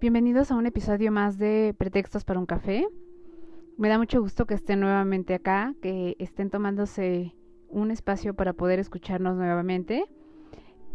[0.00, 2.86] Bienvenidos a un episodio más de Pretextos para un café.
[3.76, 7.34] Me da mucho gusto que estén nuevamente acá, que estén tomándose
[7.68, 10.04] un espacio para poder escucharnos nuevamente.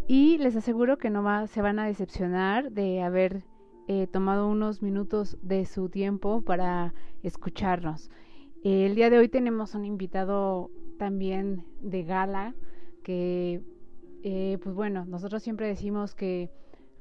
[0.08, 3.44] Y les aseguro que no se van a decepcionar de haber
[3.90, 8.10] eh, tomado unos minutos de su tiempo para escucharnos.
[8.64, 12.56] el día de hoy tenemos un invitado también de gala
[13.04, 13.62] que,
[14.24, 16.50] eh, pues bueno, nosotros siempre decimos que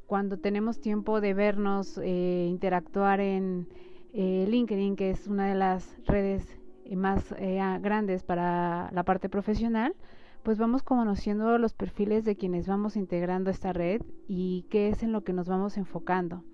[0.07, 3.69] cuando tenemos tiempo de vernos, eh, interactuar en
[4.13, 7.35] eh, LinkedIn, que es una de las redes eh, más
[7.81, 9.95] grandes para la parte profesional,
[10.43, 15.13] pues vamos conociendo los perfiles de quienes vamos integrando esta red y qué es en
[15.13, 16.45] lo que nos vamos enfocando.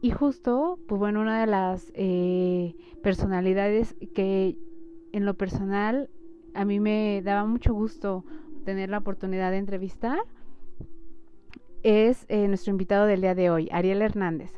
[0.00, 1.92] Y justo, pues bueno, una de las
[3.02, 4.58] personalidades que
[5.12, 6.10] en lo personal
[6.54, 8.24] a mí me daba mucho gusto
[8.64, 10.18] tener la oportunidad de entrevistar
[11.86, 14.52] es eh, nuestro invitado del día de hoy, Ariel Hernández.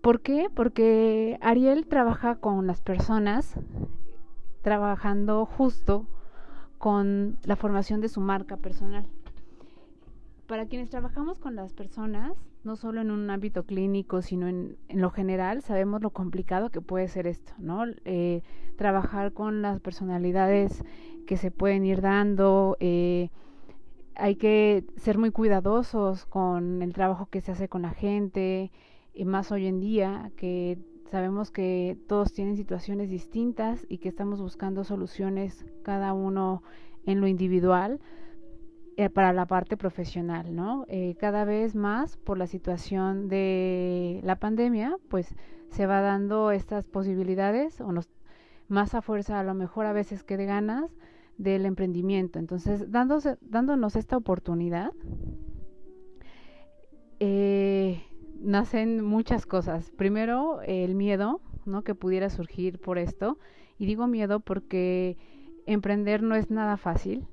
[0.00, 0.48] ¿Por qué?
[0.54, 3.58] Porque Ariel trabaja con las personas,
[4.62, 6.06] trabajando justo
[6.78, 9.04] con la formación de su marca personal.
[10.46, 15.10] Para quienes trabajamos con las personas, no solo en un ámbito clínico, sino en, lo
[15.10, 17.82] general, sabemos lo complicado que puede ser esto, ¿no?
[18.04, 18.42] Eh,
[18.76, 20.84] trabajar con las personalidades
[21.26, 23.30] que se pueden ir dando, eh,
[24.18, 28.72] hay que ser muy cuidadosos con el trabajo que se hace con la gente,
[29.14, 30.78] y más hoy en día que
[31.10, 36.62] sabemos que todos tienen situaciones distintas y que estamos buscando soluciones cada uno
[37.06, 38.00] en lo individual
[38.96, 40.84] eh, para la parte profesional, ¿no?
[40.88, 45.34] Eh, cada vez más por la situación de la pandemia, pues
[45.70, 48.08] se va dando estas posibilidades o nos
[48.66, 50.90] más a fuerza a lo mejor a veces que de ganas
[51.38, 52.38] del emprendimiento.
[52.38, 54.92] Entonces, dándonos esta oportunidad,
[57.20, 58.02] eh,
[58.40, 59.90] nacen muchas cosas.
[59.92, 61.82] Primero, el miedo, ¿no?
[61.82, 63.38] Que pudiera surgir por esto.
[63.78, 65.16] Y digo miedo porque
[65.66, 67.26] emprender no es nada fácil.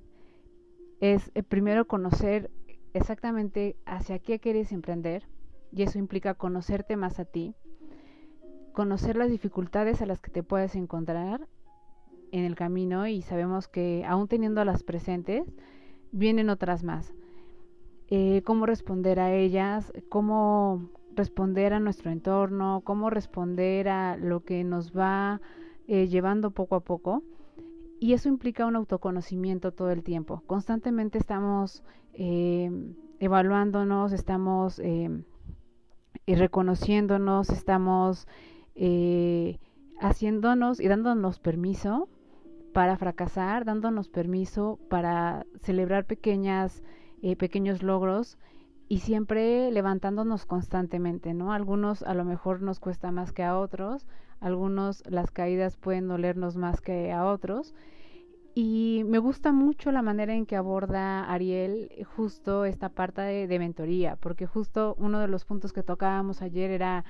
[1.00, 2.52] Es eh, primero conocer
[2.94, 5.24] exactamente hacia qué quieres emprender.
[5.72, 7.54] Y eso implica conocerte más a ti,
[8.72, 11.48] conocer las dificultades a las que te puedes encontrar
[12.32, 15.46] en el camino y sabemos que aún teniendo las presentes,
[16.12, 17.14] vienen otras más.
[18.08, 24.64] Eh, cómo responder a ellas, cómo responder a nuestro entorno, cómo responder a lo que
[24.64, 25.42] nos va
[25.88, 27.24] eh, llevando poco a poco.
[28.00, 30.44] Y eso implica un autoconocimiento todo el tiempo.
[30.46, 32.70] Constantemente estamos eh,
[33.20, 34.82] evaluándonos, estamos
[36.28, 38.28] reconociéndonos, estamos
[40.00, 42.10] haciéndonos y dándonos permiso
[42.76, 46.84] para fracasar, dándonos permiso para celebrar pequeñas,
[47.22, 48.38] eh, pequeños logros
[48.90, 51.54] y siempre levantándonos constantemente, ¿no?
[51.54, 54.06] Algunos a lo mejor nos cuesta más que a otros,
[54.42, 57.74] algunos las caídas pueden dolernos más que a otros.
[58.56, 63.58] Y me gusta mucho la manera en que aborda Ariel justo esta parte de, de
[63.58, 67.06] mentoría, porque justo uno de los puntos que tocábamos ayer era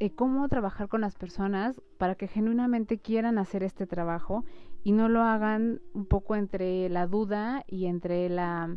[0.00, 4.44] eh, cómo trabajar con las personas para que genuinamente quieran hacer este trabajo
[4.82, 8.76] y no lo hagan un poco entre la duda y entre la,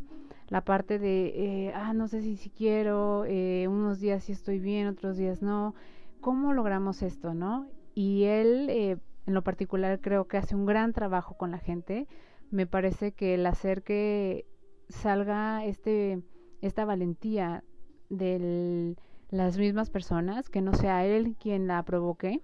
[0.49, 1.33] la parte de,
[1.67, 5.41] eh, ah, no sé si, si quiero, eh, unos días sí estoy bien, otros días
[5.41, 5.75] no.
[6.21, 7.67] ¿Cómo logramos esto, no?
[7.93, 12.07] Y él, eh, en lo particular, creo que hace un gran trabajo con la gente.
[12.49, 14.45] Me parece que el hacer que
[14.87, 16.21] salga este,
[16.61, 17.63] esta valentía
[18.09, 18.95] de
[19.29, 22.41] las mismas personas, que no sea él quien la provoque,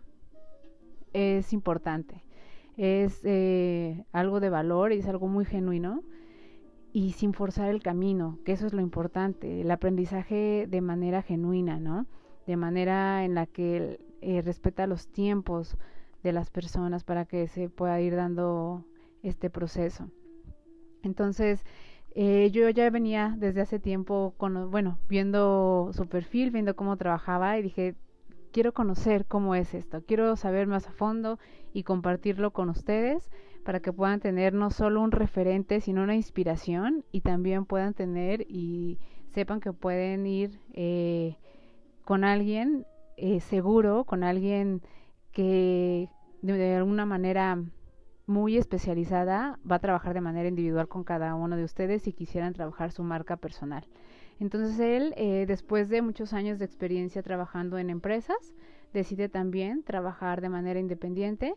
[1.14, 2.24] es importante
[2.78, 6.04] es eh, algo de valor y es algo muy genuino
[6.92, 11.80] y sin forzar el camino, que eso es lo importante, el aprendizaje de manera genuina,
[11.80, 12.06] ¿no?
[12.46, 15.78] De manera en la que eh, respeta los tiempos
[16.22, 18.86] de las personas para que se pueda ir dando
[19.24, 20.10] este proceso.
[21.02, 21.66] Entonces,
[22.16, 27.58] eh, yo ya venía desde hace tiempo, con, bueno, viendo su perfil, viendo cómo trabajaba
[27.58, 27.96] y dije,
[28.52, 31.40] quiero conocer cómo es esto, quiero saber más a fondo
[31.74, 33.32] y compartirlo con ustedes
[33.66, 38.46] para que puedan tener no solo un referente, sino una inspiración y también puedan tener
[38.48, 39.00] y
[39.30, 41.38] sepan que pueden ir eh,
[42.06, 42.86] con alguien
[43.18, 44.82] eh, seguro, con alguien
[45.32, 46.10] que
[46.42, 47.58] de alguna manera
[48.26, 52.54] muy especializada va a trabajar de manera individual con cada uno de ustedes si quisieran
[52.54, 53.86] trabajar su marca personal.
[54.40, 58.54] Entonces él, eh, después de muchos años de experiencia trabajando en empresas,
[58.94, 61.56] decide también trabajar de manera independiente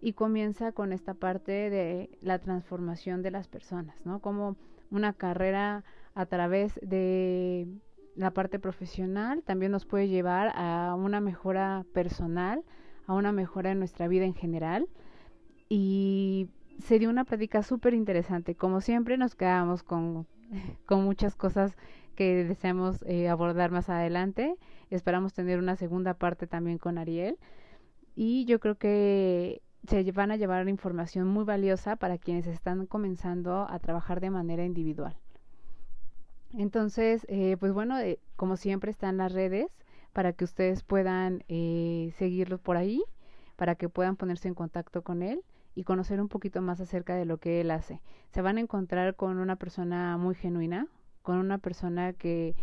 [0.00, 4.20] y comienza con esta parte de la transformación de las personas, ¿no?
[4.20, 4.56] Como
[4.90, 5.84] una carrera
[6.14, 7.66] a través de
[8.14, 12.64] la parte profesional también nos puede llevar a una mejora personal,
[13.06, 14.88] a una mejora en nuestra vida en general.
[15.68, 16.48] Y
[16.82, 18.54] sería una plática súper interesante.
[18.54, 20.26] Como siempre nos quedamos con,
[20.86, 21.76] con muchas cosas
[22.14, 24.56] que deseamos eh, abordar más adelante.
[24.90, 27.38] Esperamos tener una segunda parte también con Ariel.
[28.16, 33.66] Y yo creo que se van a llevar información muy valiosa para quienes están comenzando
[33.68, 35.16] a trabajar de manera individual.
[36.56, 39.68] Entonces, eh, pues bueno, eh, como siempre están las redes
[40.12, 43.02] para que ustedes puedan eh, seguirlo por ahí,
[43.56, 45.42] para que puedan ponerse en contacto con él
[45.78, 48.02] y conocer un poquito más acerca de lo que él hace.
[48.30, 50.88] Se van a encontrar con una persona muy genuina,
[51.22, 52.56] con una persona que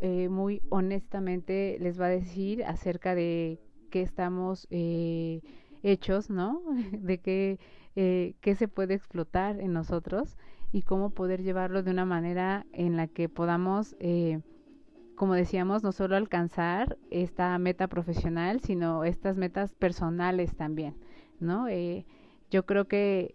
[0.00, 3.60] eh, muy honestamente les va a decir acerca de
[3.90, 5.42] qué estamos eh,
[5.84, 6.60] hechos, ¿no?
[6.92, 7.60] de qué,
[7.94, 10.36] qué se puede explotar en nosotros
[10.72, 14.40] y cómo poder llevarlo de una manera en la que podamos, eh,
[15.14, 20.96] como decíamos, no solo alcanzar esta meta profesional, sino estas metas personales también,
[21.38, 21.68] ¿no?
[21.68, 22.04] Eh,
[22.50, 23.34] yo creo que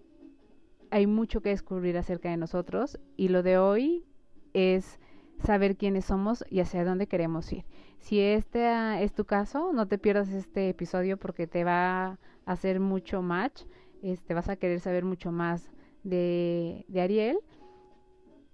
[0.90, 4.06] hay mucho que descubrir acerca de nosotros y lo de hoy
[4.54, 5.00] es
[5.44, 7.66] saber quiénes somos y hacia dónde queremos ir.
[8.00, 12.80] Si este es tu caso, no te pierdas este episodio porque te va a hacer
[12.80, 13.64] mucho match,
[14.02, 15.72] este, vas a querer saber mucho más
[16.04, 17.40] de, Ariel.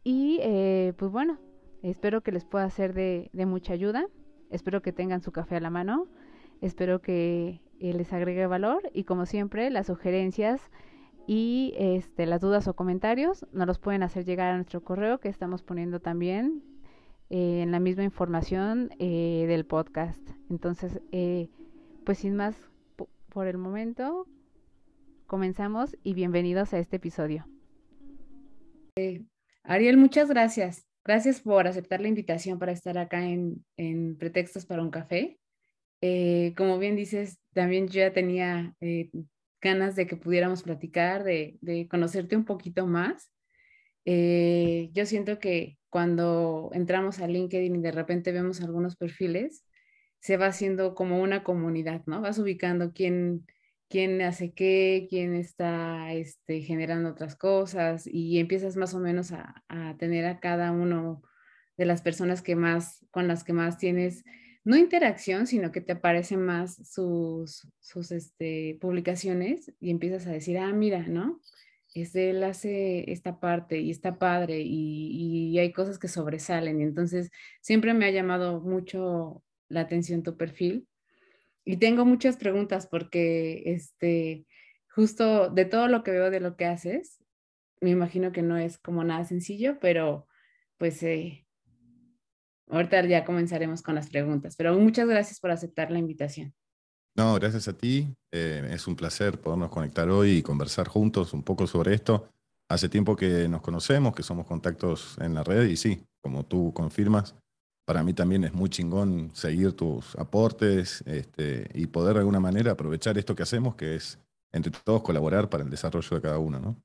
[0.03, 1.39] Y eh, pues bueno,
[1.81, 4.07] espero que les pueda ser de, mucha ayuda.
[4.49, 6.07] Espero que tengan su café a la mano.
[6.61, 8.89] Espero que eh, les agregue valor.
[8.93, 10.61] Y como siempre, las sugerencias
[11.27, 15.29] y este, las dudas o comentarios nos los pueden hacer llegar a nuestro correo que
[15.29, 16.63] estamos poniendo también
[17.29, 20.21] eh, en la misma información del podcast.
[20.49, 21.01] Entonces,
[22.05, 22.55] pues sin más
[23.29, 24.25] por el momento,
[25.27, 27.45] comenzamos y bienvenidos a este episodio.
[28.97, 29.25] Eh,
[29.63, 30.87] Ariel, muchas gracias.
[31.05, 33.63] Gracias por aceptar la invitación para estar acá en,
[34.17, 35.37] Pretextos para un Café.
[36.01, 39.09] Eh, como bien dices, también yo ya tenía eh,
[39.61, 43.31] ganas de que pudiéramos platicar, de, conocerte un poquito más.
[44.05, 49.65] yo siento que cuando entramos a LinkedIn y de repente vemos algunos perfiles,
[50.19, 52.21] se va haciendo como una comunidad, ¿no?
[52.21, 53.45] Vas ubicando quién,
[53.89, 59.63] quién hace qué, quién está este, generando otras cosas y empiezas más o menos a,
[59.99, 61.21] tener a cada uno
[61.77, 64.23] de las personas que más, con las que más tienes,
[64.67, 70.57] no interacción, sino que te aparecen más sus, sus este, publicaciones y empiezas a decir,
[70.57, 71.41] ah, mira, ¿no?
[71.93, 76.81] Es él hace esta parte y está padre y, y hay cosas que sobresalen.
[76.81, 77.31] Y entonces
[77.61, 80.85] siempre me ha llamado mucho la atención tu perfil
[81.63, 84.45] y tengo muchas preguntas porque, este,
[84.89, 87.23] justo de todo lo que veo de lo que haces,
[87.79, 90.27] me imagino que no es como nada sencillo, pero
[90.77, 91.46] pues eh,
[92.69, 94.55] ahorita ya comenzaremos con las preguntas.
[94.55, 96.53] Pero muchas gracias por aceptar la invitación.
[97.15, 98.15] No, gracias a ti.
[98.31, 102.29] Eh, es un placer podernos conectar hoy y conversar juntos un poco sobre esto.
[102.69, 106.73] Hace tiempo que nos conocemos, que somos contactos en la red y sí, como tú
[106.73, 107.35] confirmas,
[107.85, 112.73] para mí también es muy chingón seguir tus aportes este, y poder de alguna manera
[112.73, 114.19] aprovechar esto que hacemos, que es
[114.51, 116.83] entre todos colaborar para el desarrollo de cada uno, ¿no?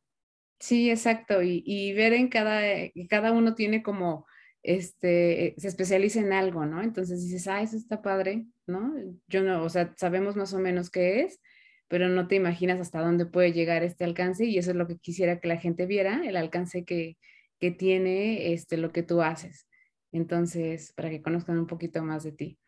[0.60, 1.42] Sí, exacto.
[1.42, 2.62] Y, ver en cada,
[3.08, 4.26] cada uno tiene como,
[4.62, 6.82] este, se especializa en algo, ¿no?
[6.82, 8.94] Entonces dices, ah, eso está padre, ¿no?
[9.28, 11.40] Yo no, o sea, sabemos más o menos qué es,
[11.88, 14.98] pero no te imaginas hasta dónde puede llegar este alcance y eso es lo que
[14.98, 17.18] quisiera que la gente viera, el alcance que,
[17.58, 19.66] que tiene este, lo que tú haces.
[20.12, 22.58] Entonces, para que conozcan un poquito más de ti.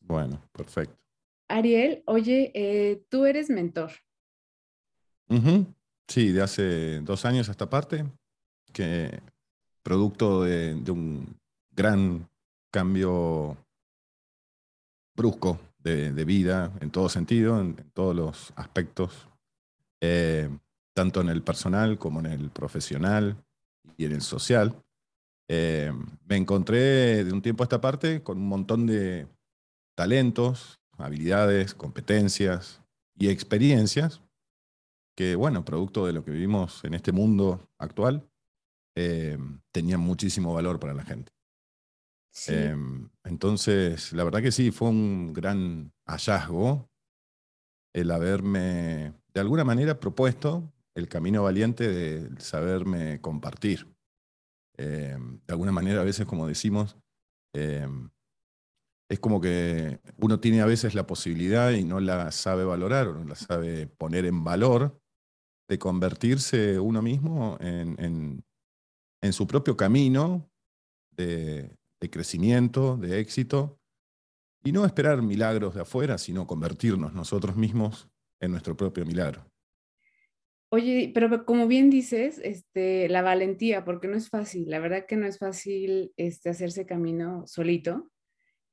[0.00, 0.96] Bueno, perfecto.
[1.48, 3.92] Ariel, oye, eh, tú eres mentor.
[6.08, 8.04] Sí, de hace dos años a esta parte,
[8.72, 9.20] que
[9.86, 11.38] producto de, un
[11.70, 12.28] gran
[12.72, 13.56] cambio
[15.16, 19.28] brusco de, vida en todo sentido, en, todos los aspectos,
[20.00, 20.50] eh,
[20.92, 23.36] tanto en el personal como en el profesional
[23.96, 24.74] y en el social.
[25.48, 25.92] Eh,
[26.28, 29.28] me encontré de un tiempo a esta parte con un montón de
[29.96, 32.82] talentos, habilidades, competencias
[33.16, 34.20] y experiencias
[35.16, 38.28] que, bueno, producto de lo que vivimos en este mundo actual,
[38.96, 39.38] eh,
[39.72, 41.32] tenían muchísimo valor para la gente.
[42.48, 46.90] Em, entonces, la verdad que sí, fue un gran hallazgo
[47.94, 53.86] el haberme, de alguna manera, propuesto el camino valiente de saberme compartir.
[54.76, 56.96] Em, de alguna manera, a veces, como decimos,
[57.54, 58.10] em,
[59.08, 63.14] es como que uno tiene a veces la posibilidad y no la sabe valorar o
[63.14, 65.00] no la sabe poner en valor
[65.68, 68.44] de convertirse uno mismo en, en,
[69.32, 70.50] su propio camino
[71.10, 73.78] de, de, crecimiento, de éxito,
[74.64, 78.08] y no esperar milagros de afuera, sino convertirnos nosotros mismos
[78.40, 79.44] en nuestro propio milagro.
[80.70, 85.16] Oye, pero como bien dices, este, la valentía, porque no es fácil, la verdad que
[85.16, 88.10] no es fácil este, hacerse camino solito,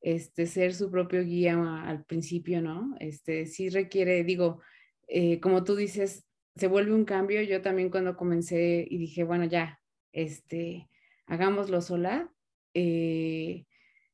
[0.02, 2.96] este, ser su propio guía al principio, ¿no?
[3.00, 4.62] Este, sí requiere, digo,
[5.08, 7.42] eh, como tú dices, se vuelve un cambio.
[7.42, 9.80] Yo también cuando comencé y dije, bueno, ya,
[10.14, 10.88] este,
[11.28, 12.30] hagámoslo sola,
[12.74, 13.66] eh,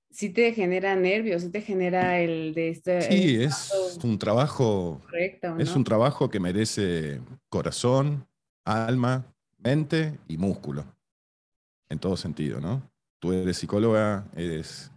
[0.09, 3.01] sí te genera nervios, sí te genera el de este...
[3.03, 5.01] Sí, es un trabajo...
[5.05, 8.27] Correcto, Es un trabajo que merece corazón,
[8.65, 9.25] alma,
[9.57, 10.85] mente y músculo,
[11.89, 12.81] en todo sentido, ¿no?
[13.19, 14.91] Tú eres psicóloga, eres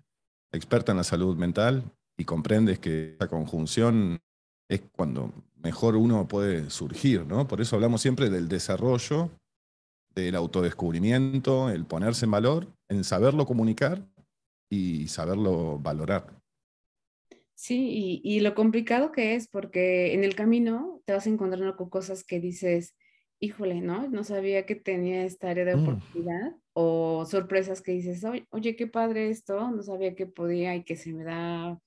[0.52, 1.82] experta en la salud mental
[2.16, 4.20] y comprendes que esa conjunción
[4.68, 7.48] es cuando mejor uno puede surgir, ¿no?
[7.48, 9.30] Por eso hablamos siempre del desarrollo,
[10.14, 14.06] del autodescubrimiento, el ponerse en valor, en saberlo comunicar
[14.70, 16.42] y saberlo valorar.
[17.54, 22.24] Sí, y, lo complicado que es, porque en el camino te vas encontrando con cosas
[22.24, 22.96] que dices,
[23.38, 24.08] híjole, ¿no?
[24.08, 25.82] No sabía que tenía esta área de mm.
[25.82, 30.84] oportunidad, o sorpresas que dices, oye, oye, qué padre esto, no sabía que podía y
[30.84, 31.78] que se me da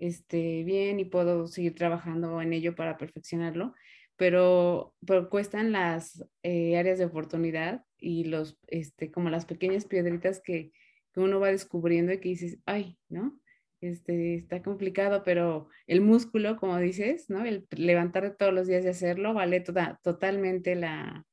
[0.00, 3.74] este, bien y puedo seguir trabajando en ello para perfeccionarlo,
[4.20, 10.42] pero, pero cuestan las eh, áreas de oportunidad y los, este, como las pequeñas piedritas
[10.44, 10.72] que,
[11.14, 13.40] que, uno va descubriendo y que dices, ay, ¿no?
[13.80, 17.46] Este, está complicado, pero el músculo, como dices, ¿no?
[17.46, 21.24] El levantarte todos los días y hacerlo vale toda, totalmente la,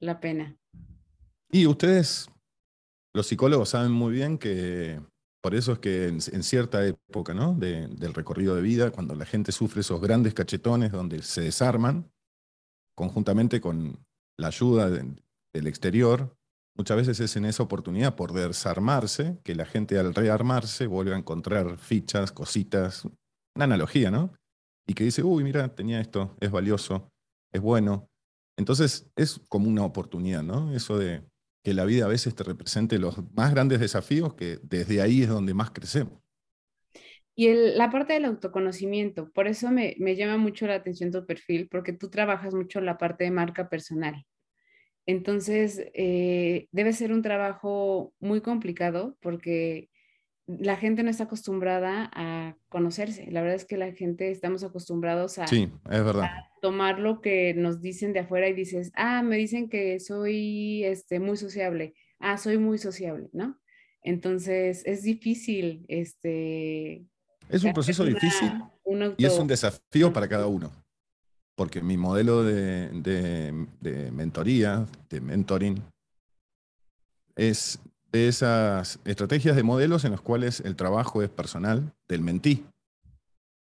[0.00, 0.58] la pena.
[1.48, 2.28] Y ustedes,
[3.14, 4.98] los psicólogos, saben muy bien que
[5.40, 7.54] por eso es que en, cierta época ¿no?
[7.54, 12.10] del recorrido de vida, cuando la gente sufre esos grandes cachetones donde se desarman,
[12.94, 14.04] conjuntamente con
[14.38, 16.36] la ayuda del exterior,
[16.76, 21.18] muchas veces es en esa oportunidad por desarmarse que la gente al rearmarse vuelve a
[21.18, 23.04] encontrar fichas, cositas,
[23.54, 24.32] una analogía, ¿no?
[24.86, 27.08] Y que dice, uy, mira, tenía esto, es valioso,
[27.52, 28.08] es bueno.
[28.58, 30.74] Entonces es como una oportunidad, ¿no?
[30.74, 31.22] Eso de
[31.64, 35.28] que la vida a veces te represente los más grandes desafíos, que desde ahí es
[35.28, 36.21] donde más crecemos.
[37.34, 41.92] Y la parte del autoconocimiento, por eso me, llama mucho la atención tu perfil, porque
[41.92, 44.26] tú trabajas mucho la parte de marca personal.
[45.06, 49.88] Entonces, eh, debe ser un trabajo muy complicado porque
[50.46, 53.30] la gente no está acostumbrada a conocerse.
[53.30, 56.30] La verdad es que la gente estamos acostumbrados a, sí, es verdad.
[56.60, 61.18] tomar lo que nos dicen de afuera y dices, ah, me dicen que soy este,
[61.18, 61.94] muy sociable.
[62.18, 63.58] Ah, soy muy sociable, ¿no?
[64.02, 65.84] Entonces es difícil.
[65.88, 67.06] Este,
[67.52, 68.52] es un proceso difícil
[69.16, 70.70] y es un desafío para cada uno.
[71.54, 75.82] Porque mi modelo de, de, de mentoría, de mentoring,
[77.36, 77.78] es
[78.10, 82.66] de esas estrategias de modelos en los cuales el trabajo es personal del mentí,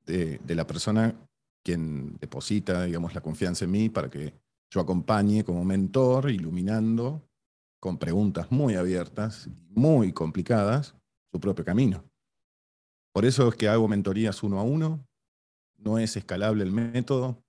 [0.06, 1.16] de, la persona
[1.64, 4.34] quien deposita, digamos, la confianza en mí para que
[4.70, 7.22] yo acompañe como mentor, iluminando
[7.80, 10.94] con preguntas muy abiertas, muy complicadas,
[11.32, 12.04] su propio camino.
[13.14, 15.06] Por eso es que hago mentorías uno a uno,
[15.78, 17.44] no es escalable el método,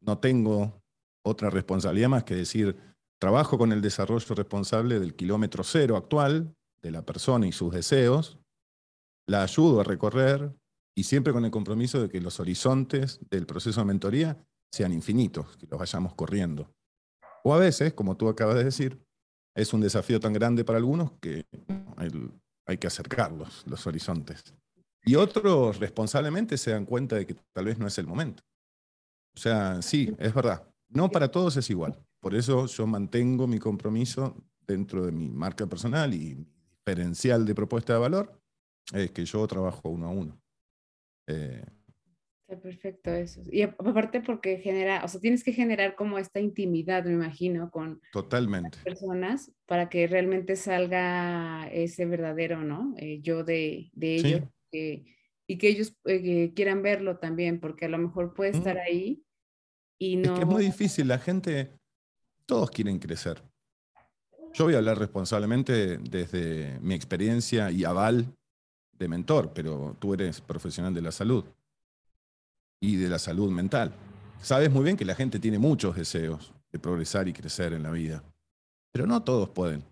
[0.00, 0.82] no tengo
[1.22, 2.76] otra responsabilidad más que decir,
[3.24, 8.38] Trabajo con el desarrollo responsable del kilómetro cero actual de la persona y sus deseos.
[9.26, 10.54] La ayudo a recorrer
[10.94, 15.56] y siempre con el compromiso de que los horizontes del proceso de mentoría sean infinitos,
[15.56, 16.70] que los vayamos corriendo.
[17.44, 19.02] O a veces, como tú acabas de decir,
[19.56, 21.46] es un desafío tan grande para algunos que
[22.66, 24.54] hay, que acercarlos, los horizontes.
[25.04, 28.42] Y otros responsablemente se dan cuenta de que tal vez no es el momento.
[29.34, 30.66] O sea, sí, es verdad.
[30.88, 31.98] No para todos es igual.
[32.20, 37.54] Por eso yo mantengo mi compromiso dentro de mi marca personal y mi diferencial de
[37.54, 38.40] propuesta de valor,
[38.92, 40.40] es que yo trabajo uno a uno.
[41.26, 41.64] Eh,
[42.46, 43.40] Está perfecto eso.
[43.50, 48.02] Y aparte porque genera, o sea, tienes que generar como esta intimidad, me imagino, con
[48.12, 48.78] totalmente.
[48.84, 52.94] personas para que realmente salga ese verdadero, ¿no?
[52.98, 54.42] Eh, yo de, ellos.
[55.46, 58.56] Y que ellos eh, quieran verlo también, porque a lo mejor puede mm.
[58.56, 59.22] estar ahí
[59.98, 60.32] y no...
[60.32, 61.70] Es que es muy difícil, la gente
[62.46, 63.42] todos quieren crecer.
[64.52, 68.32] Yo voy a hablar responsablemente desde mi experiencia y aval
[68.92, 71.44] de mentor, pero tú eres profesional de la salud
[72.80, 73.92] y de la salud mental.
[74.40, 77.90] Sabes muy bien que la gente tiene muchos deseos de progresar y crecer en la
[77.90, 78.22] vida,
[78.92, 79.84] pero no todos pueden.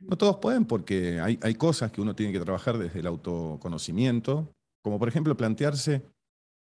[0.00, 4.52] No todos pueden porque hay, hay cosas que uno tiene que trabajar desde el autoconocimiento,
[4.82, 6.02] como por ejemplo plantearse,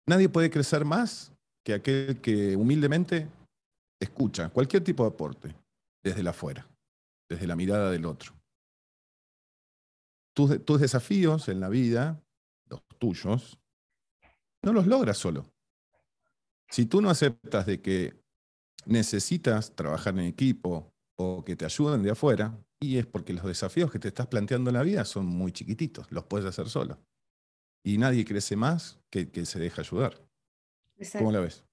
[0.07, 1.33] nadie puede crecer más
[1.63, 3.27] que aquel que humildemente
[3.99, 5.55] escucha cualquier tipo de aporte
[6.03, 6.67] desde la afuera,
[7.29, 8.33] desde la mirada del otro.
[10.35, 12.21] Tus, tus desafíos en la vida,
[12.69, 13.57] los tuyos,
[14.63, 15.45] no los logras solo.
[16.69, 18.19] Si tú no aceptas de que
[18.85, 23.91] necesitas trabajar en equipo o que te ayuden de afuera, y es porque los desafíos
[23.91, 26.99] que te estás planteando en la vida son muy chiquititos, los puedes hacer solo.
[27.83, 30.25] Y nadie crece más que que se deja ayudar.
[31.17, 31.63] ¿Cómo la ves?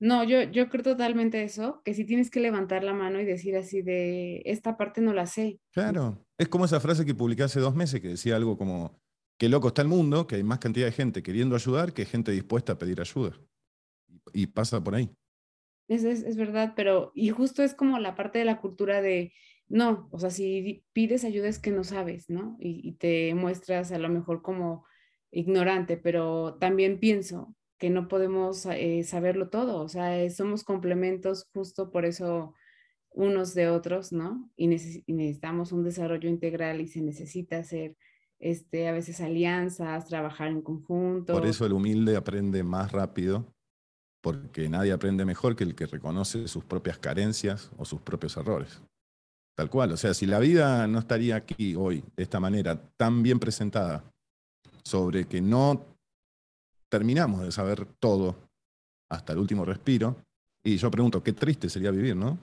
[0.00, 3.56] No, yo, yo creo totalmente eso, que si tienes que levantar la mano y decir
[3.56, 5.60] así de, esta parte no la sé.
[5.72, 9.00] Claro, es como esa frase que publiqué hace dos meses que decía algo como,
[9.38, 12.32] qué loco está el mundo, que hay más cantidad de gente queriendo ayudar que gente
[12.32, 13.32] dispuesta a pedir ayuda.
[14.32, 15.10] Y pasa por ahí.
[15.88, 19.32] Es, es, es verdad, pero y justo es como la parte de la cultura de,
[19.68, 22.56] no, o sea, si pides ayuda es que no sabes, ¿no?
[22.58, 24.84] Y, te muestras a lo mejor como
[25.30, 31.48] ignorante, pero también pienso que no podemos eh, saberlo todo, o sea, eh, somos complementos
[31.52, 32.54] justo por eso
[33.10, 34.50] unos de otros, ¿no?
[34.56, 34.66] Y,
[35.06, 37.96] y, necesitamos un desarrollo integral y se necesita hacer
[38.38, 41.32] este, a veces alianzas, trabajar en conjunto.
[41.32, 43.53] Por eso el humilde aprende más rápido,
[44.24, 48.80] porque nadie aprende mejor que el que reconoce sus propias carencias o sus propios errores.
[49.54, 53.22] Tal cual, o sea, si la vida no estaría aquí hoy de esta manera tan
[53.22, 54.02] bien presentada
[54.82, 55.84] sobre que no
[56.88, 58.34] terminamos de saber todo
[59.10, 60.16] hasta el último respiro.
[60.64, 62.38] Y yo pregunto, qué triste sería vivir, ¿no?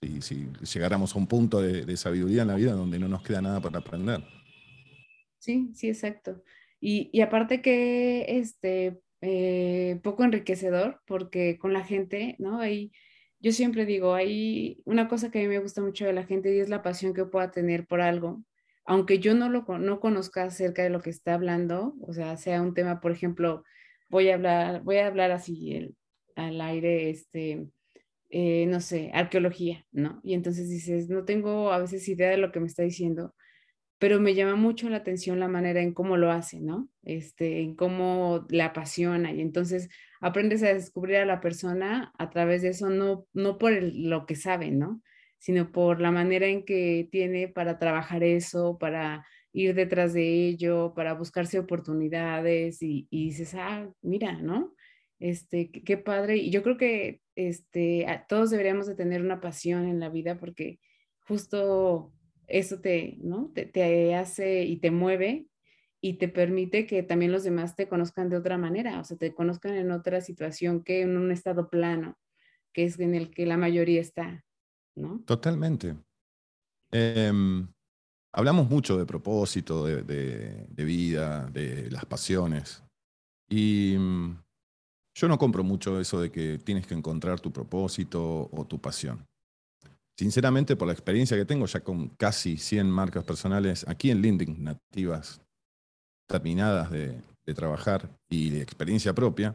[0.00, 3.40] Si, si llegáramos a un punto de, sabiduría en la vida donde no nos queda
[3.40, 4.24] nada para aprender.
[5.38, 6.42] Sí, sí, exacto.
[6.80, 12.60] Y aparte que este, eh, poco enriquecedor, porque con la gente, ¿no?
[12.60, 12.92] Hay,
[13.40, 16.54] yo siempre digo, hay una cosa que a mí me gusta mucho de la gente
[16.54, 18.42] y es la pasión que pueda tener por algo
[18.86, 22.62] aunque yo no lo no conozca acerca de lo que está hablando, o sea, sea
[22.62, 23.64] un tema, por ejemplo,
[24.08, 25.94] voy a hablar, voy a hablar así
[26.36, 27.66] al aire, este,
[28.30, 30.20] eh, no sé, arqueología, ¿no?
[30.22, 33.34] Y entonces dices, no tengo a veces idea de lo que me está diciendo,
[33.98, 36.88] pero me llama mucho la atención la manera en cómo lo hace, ¿no?
[37.02, 39.88] Este, en cómo la apasiona y entonces
[40.20, 44.36] aprendes a descubrir a la persona a través de eso, no, no por lo que
[44.36, 45.02] sabe, ¿no?
[45.38, 50.92] sino por la manera en que tiene para trabajar eso, para ir detrás de ello,
[50.94, 54.74] para buscarse oportunidades y, dices, ah, mira, ¿no?
[55.18, 56.36] Este, qué, padre.
[56.38, 60.78] Y yo creo que este, todos deberíamos de tener una pasión en la vida porque
[61.20, 62.12] justo
[62.46, 63.50] eso te, ¿no?
[63.54, 65.46] te, te hace y te mueve
[66.00, 69.34] y te permite que también los demás te conozcan de otra manera, o sea, te
[69.34, 72.18] conozcan en otra situación que en un estado plano,
[72.72, 74.44] que es en el que la mayoría está.
[74.94, 75.20] ¿no?
[75.26, 75.96] Totalmente.
[76.92, 77.32] Eh,
[78.32, 82.82] hablamos mucho de propósito, de, de, de, vida, de las pasiones.
[83.48, 84.38] Y mm,
[85.14, 89.26] yo no compro mucho eso de que tienes que encontrar tu propósito o tu pasión.
[90.18, 94.64] Sinceramente, por la experiencia que tengo ya con casi 100 marcas personales aquí en LinkedIn,
[94.64, 95.42] nativas,
[96.26, 99.54] terminadas de, de trabajar y de experiencia propia,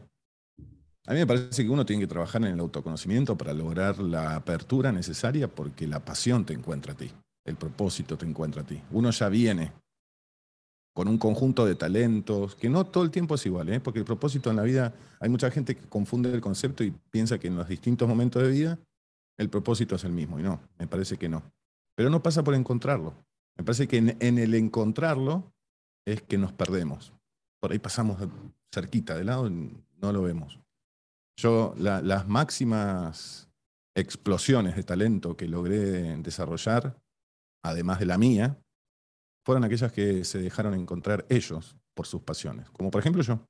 [1.06, 4.36] a mí me parece que uno tiene que trabajar en el autoconocimiento para lograr la
[4.36, 7.10] apertura necesaria porque la pasión te encuentra a ti,
[7.44, 8.80] el propósito te encuentra a ti.
[8.92, 9.72] Uno ya viene
[10.94, 13.80] con un conjunto de talentos, que no todo el tiempo es igual, ¿eh?
[13.80, 17.38] porque el propósito en la vida, hay mucha gente que confunde el concepto y piensa
[17.38, 18.78] que en los distintos momentos de vida
[19.38, 21.42] el propósito es el mismo, y no, me parece que no.
[21.96, 23.14] Pero no pasa por encontrarlo.
[23.56, 25.52] Me parece que en, el encontrarlo
[26.06, 27.12] es que nos perdemos.
[27.60, 28.18] Por ahí pasamos
[28.74, 30.58] cerquita de lado no lo vemos.
[31.38, 33.48] Yo, la, las máximas
[33.94, 36.96] explosiones de talento que logré desarrollar,
[37.62, 38.58] además de la mía,
[39.44, 43.40] fueron aquellas que se dejaron encontrar ellos por sus pasiones, como por ejemplo yo.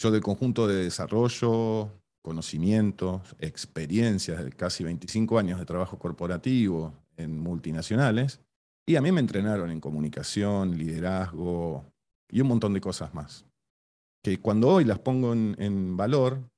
[0.00, 1.90] Yo del conjunto de desarrollo,
[2.28, 8.40] conocimientos, experiencias de casi 25 años de trabajo corporativo en multinacionales,
[8.86, 11.86] y a mí me entrenaron en comunicación, liderazgo
[12.30, 13.48] y un montón de cosas más
[14.22, 16.50] que cuando hoy las pongo en, en valor,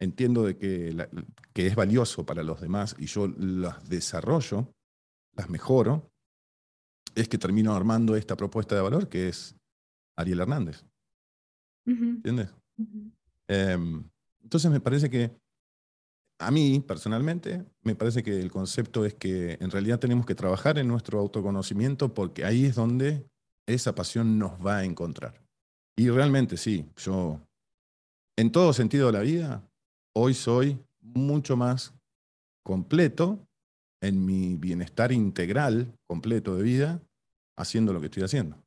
[0.00, 1.08] entiendo de que, la,
[1.52, 4.72] que, es valioso para los demás y yo las desarrollo,
[5.36, 6.10] las mejoro,
[7.14, 9.54] es que termino armando esta propuesta de valor que es
[10.16, 10.84] Ariel Hernández.
[11.86, 12.16] Uh -huh.
[12.16, 12.54] ¿Entiendes?
[12.78, 13.12] Uh -huh.
[13.48, 14.04] eh,
[14.44, 15.32] entonces me parece que
[16.38, 20.78] a mí personalmente me parece que el concepto es que en realidad tenemos que trabajar
[20.78, 23.26] en nuestro autoconocimiento porque ahí es donde
[23.66, 25.42] esa pasión nos va a encontrar.
[25.96, 27.40] Y realmente sí, yo
[28.36, 29.68] en todo sentido de la vida,
[30.14, 31.94] hoy soy mucho más
[32.64, 33.38] completo
[34.02, 37.02] en mi bienestar integral completo de vida
[37.56, 38.62] haciendo lo que estoy haciendo.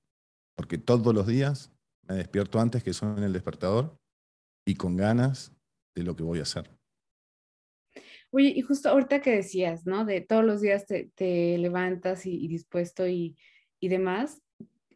[0.56, 1.72] Porque todos los días
[2.08, 3.96] me despierto antes que son el despertador
[4.66, 5.52] y con ganas
[5.98, 6.70] de lo que voy a hacer.
[8.30, 10.06] Oye, y justo ahorita que decías, ¿no?
[10.06, 13.36] De todos los días te, levantas y, dispuesto y,
[13.82, 14.42] demás,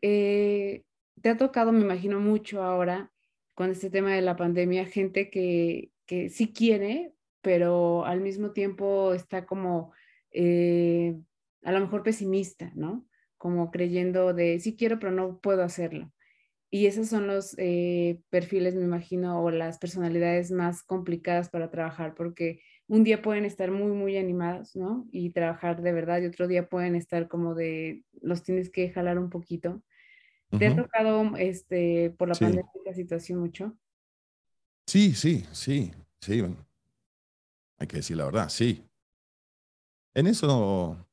[0.01, 0.83] eh,
[1.21, 3.11] te ha tocado, me imagino, mucho ahora
[3.53, 9.13] con este tema de la pandemia, gente que, que sí quiere, pero al mismo tiempo
[9.13, 9.93] está como
[10.31, 11.15] eh,
[11.63, 13.05] a lo mejor pesimista, ¿no?
[13.37, 16.11] Como creyendo de sí quiero, pero no puedo hacerlo.
[16.73, 22.15] Y esos son los eh, perfiles, me imagino, o las personalidades más complicadas para trabajar,
[22.15, 25.05] porque un día pueden estar muy, muy animados, ¿no?
[25.11, 29.19] Y trabajar de verdad, y otro día pueden estar como de, los tienes que jalar
[29.19, 29.83] un poquito.
[30.57, 33.77] ¿Te ha tocado este, por la pandemia la situación mucho?
[34.85, 36.43] Sí, sí, sí, sí.
[37.77, 38.83] Hay que decir la verdad, sí.
[40.13, 41.07] En eso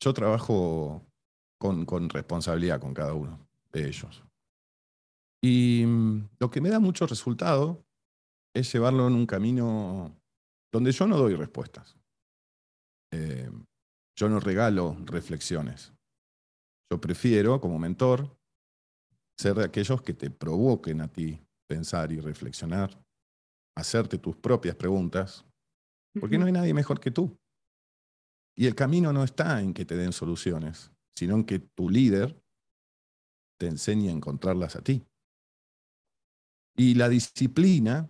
[0.00, 1.06] yo trabajo
[1.58, 4.27] con, con responsabilidad con cada uno de ellos.
[5.42, 7.84] Y mm, lo que me da mucho resultado
[8.54, 10.16] es llevarlo en un camino
[10.72, 11.96] donde yo no doy respuestas.
[13.12, 13.50] Eh,
[14.16, 15.92] yo no regalo reflexiones.
[16.90, 18.36] Yo prefiero, como mentor,
[19.38, 22.98] ser de aquellos que te provoquen a ti pensar y reflexionar,
[23.76, 25.44] hacerte tus propias preguntas,
[26.18, 27.38] porque no hay nadie mejor que tú.
[28.56, 32.42] Y el camino no está en que te den soluciones, sino en que tu líder
[33.60, 35.06] te enseñe a encontrarlas a ti.
[36.78, 38.08] Y la disciplina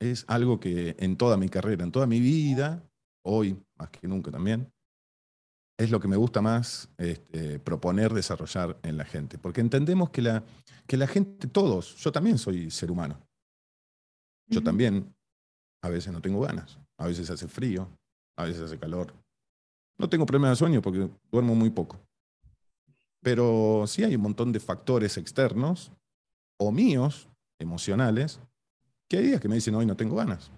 [0.00, 2.88] es algo que en toda mi carrera, en toda mi vida,
[3.24, 4.72] hoy más que nunca también,
[5.76, 9.36] es lo que me gusta más este, proponer, desarrollar en la gente.
[9.36, 10.44] Porque entendemos que la,
[10.86, 13.20] que la gente, todos, yo también soy ser humano.
[14.48, 15.12] Yo también
[15.82, 17.90] a veces no tengo ganas, a veces hace frío,
[18.38, 19.12] a veces hace calor.
[19.98, 22.00] No tengo problema de sueño porque duermo muy poco.
[23.20, 25.92] Pero sí hay un montón de factores externos
[26.60, 28.40] o míos emocionales,
[29.08, 30.50] que hay días que me dicen, hoy no tengo ganas.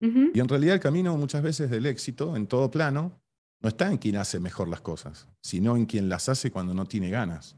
[0.00, 3.20] Y en realidad el camino muchas veces del éxito, en todo plano,
[3.60, 6.86] no está en quien hace mejor las cosas, sino en quien las hace cuando no
[6.86, 7.56] tiene ganas.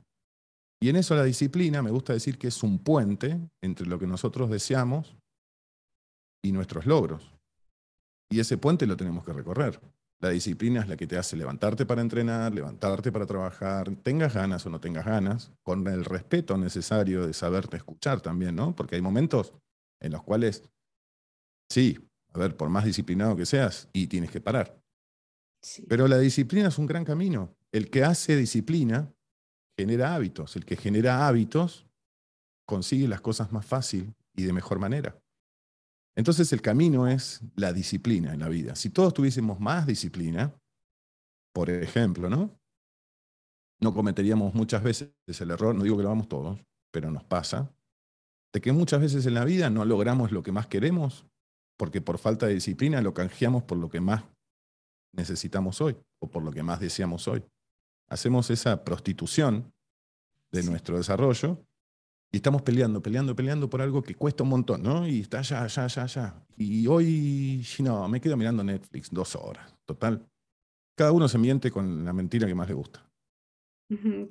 [0.79, 4.07] Y en eso la disciplina, me gusta decir que es un puente entre lo que
[4.07, 5.17] nosotros deseamos
[6.43, 7.33] y nuestros logros.
[8.31, 9.81] Y ese puente lo tenemos que recorrer.
[10.21, 14.65] La disciplina es la que te hace levantarte para entrenar, levantarte para trabajar, tengas ganas
[14.65, 18.75] o no tengas ganas, con el respeto necesario de saberte escuchar también, ¿no?
[18.75, 19.53] Porque hay momentos
[20.01, 20.63] en los cuales,
[21.69, 21.99] sí,
[22.33, 24.81] a ver, por más disciplinado que seas, y tienes que parar.
[25.89, 27.57] Pero la disciplina es un gran camino.
[27.73, 29.13] El que hace disciplina
[29.77, 30.57] genera hábitos.
[30.57, 31.87] El que genera hábitos
[32.67, 35.19] consigue las cosas más fácil y de mejor manera.
[36.17, 38.77] Entonces el camino es la disciplina en la vida.
[38.77, 40.55] Si todos tuviésemos más disciplina,
[41.53, 42.59] por ejemplo, ¿no?
[43.81, 46.61] No cometeríamos muchas veces el error, no digo que lo hagamos todos,
[46.93, 47.75] pero nos pasa,
[48.53, 51.27] de que muchas veces en la vida no logramos lo que más queremos
[51.77, 54.25] porque por falta de disciplina lo canjeamos por lo que más
[55.13, 57.45] necesitamos hoy o por lo que más deseamos hoy.
[58.09, 59.73] Hacemos esa prostitución
[60.53, 61.65] de nuestro desarrollo
[62.35, 65.07] y estamos peleando, peleando, peleando por algo que cuesta un montón, ¿no?
[65.07, 66.45] Y está ya, ya, ya, ya.
[66.57, 69.73] Y hoy, no, me quedo mirando Netflix dos horas.
[69.85, 70.27] Total.
[70.97, 73.09] Cada uno se miente con la mentira que más le gusta.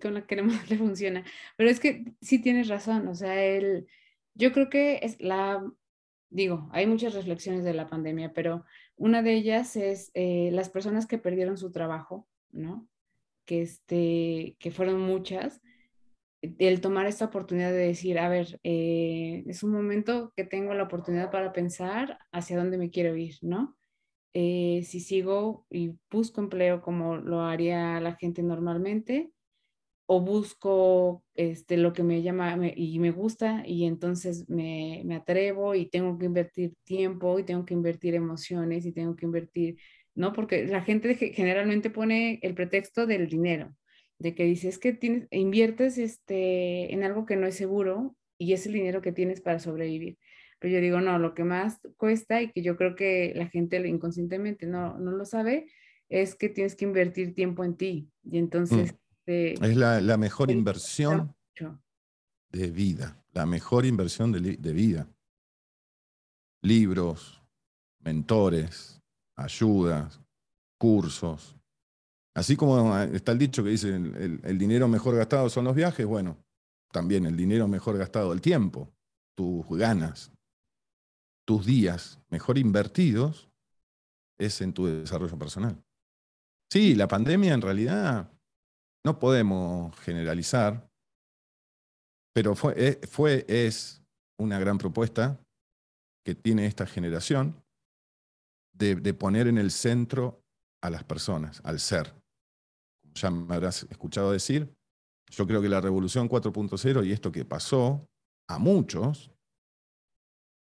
[0.02, 1.24] Con la que más le funciona.
[1.56, 3.08] Pero es que sí tienes razón.
[3.08, 3.88] O sea, el,
[4.34, 5.66] yo creo que es la,
[6.30, 8.66] digo, hay muchas reflexiones de la pandemia, pero
[8.98, 12.86] una de ellas es eh, las personas que perdieron su trabajo, ¿no?
[13.46, 15.62] Que, este, que fueron muchas
[16.60, 20.84] el tomar esta oportunidad de decir, a ver, eh, es un momento que tengo la
[20.84, 23.78] oportunidad para pensar hacia dónde me quiero ir, ¿no?
[24.34, 29.32] Eh, si sigo y busco empleo como lo haría la gente normalmente,
[30.06, 35.76] o busco este, lo que me llama y me gusta y entonces me, me, atrevo
[35.76, 39.78] y tengo que invertir tiempo y tengo que invertir emociones y tengo que invertir,
[40.16, 40.34] ¿no?
[40.34, 43.74] Porque la gente generalmente pone el pretexto del dinero,
[44.24, 48.66] de que dices que tienes, inviertes este, en algo que no es seguro y es
[48.66, 50.18] el dinero que tienes para sobrevivir.
[50.60, 53.86] Pero yo digo, no, lo que más cuesta y que yo creo que la gente
[53.86, 55.68] inconscientemente no, no lo sabe,
[56.08, 58.10] es que tienes que invertir tiempo en ti.
[58.24, 58.94] Y entonces...
[58.94, 58.98] Mm.
[59.26, 61.36] Este, es la, la mejor inversión
[62.50, 65.10] de vida, la mejor inversión de, de vida.
[66.62, 67.42] Libros,
[68.00, 69.02] mentores,
[69.36, 70.22] ayudas,
[70.78, 71.58] cursos,
[72.36, 76.38] Así como está el dicho que dice, el, dinero mejor gastado son los viajes, bueno,
[76.92, 78.92] también el dinero mejor gastado, el tiempo,
[79.36, 80.32] tus ganas,
[81.46, 83.50] tus días mejor invertidos
[84.40, 85.84] es en tu desarrollo personal.
[86.72, 88.32] Sí, la pandemia en realidad
[89.06, 90.90] no podemos generalizar,
[92.34, 94.02] pero fue, eh, es
[94.40, 95.40] una gran propuesta
[96.26, 97.62] que tiene esta generación
[98.76, 100.44] de poner en el centro
[100.82, 102.23] a las personas, al ser.
[103.14, 104.74] Ya me habrás escuchado decir,
[105.30, 108.08] yo creo que la revolución 4.0 y esto que pasó
[108.48, 109.32] a muchos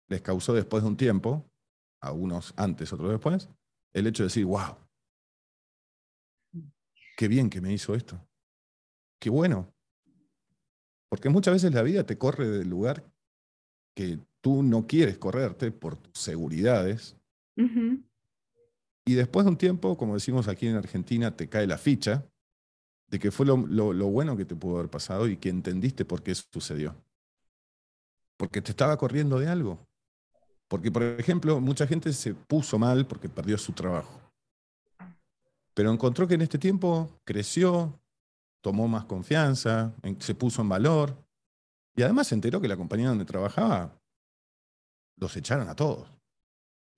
[0.10, 1.50] les causó después de un tiempo,
[2.02, 3.50] a unos antes, otros después,
[3.94, 4.76] el hecho de decir, wow,
[7.16, 8.20] qué bien que me hizo esto,
[9.20, 9.72] qué bueno.
[11.10, 13.04] Porque muchas veces la vida te corre del lugar
[13.96, 17.18] que tú no quieres correrte por tus seguridades.
[19.10, 22.24] Y después de un tiempo, como decimos aquí en Argentina, te cae la ficha
[23.08, 26.36] de que fue lo, bueno que te pudo haber pasado y que entendiste por qué
[26.36, 26.96] sucedió.
[28.38, 29.80] Porque te estaba corriendo de algo.
[30.68, 34.22] Porque, por ejemplo, mucha gente se puso mal porque perdió su trabajo.
[35.74, 38.00] Pero encontró que en este tiempo creció,
[38.62, 41.18] tomó más confianza, se puso en valor
[41.96, 43.92] y además se enteró que la compañía donde trabajaba
[45.16, 46.08] los echaron a todos.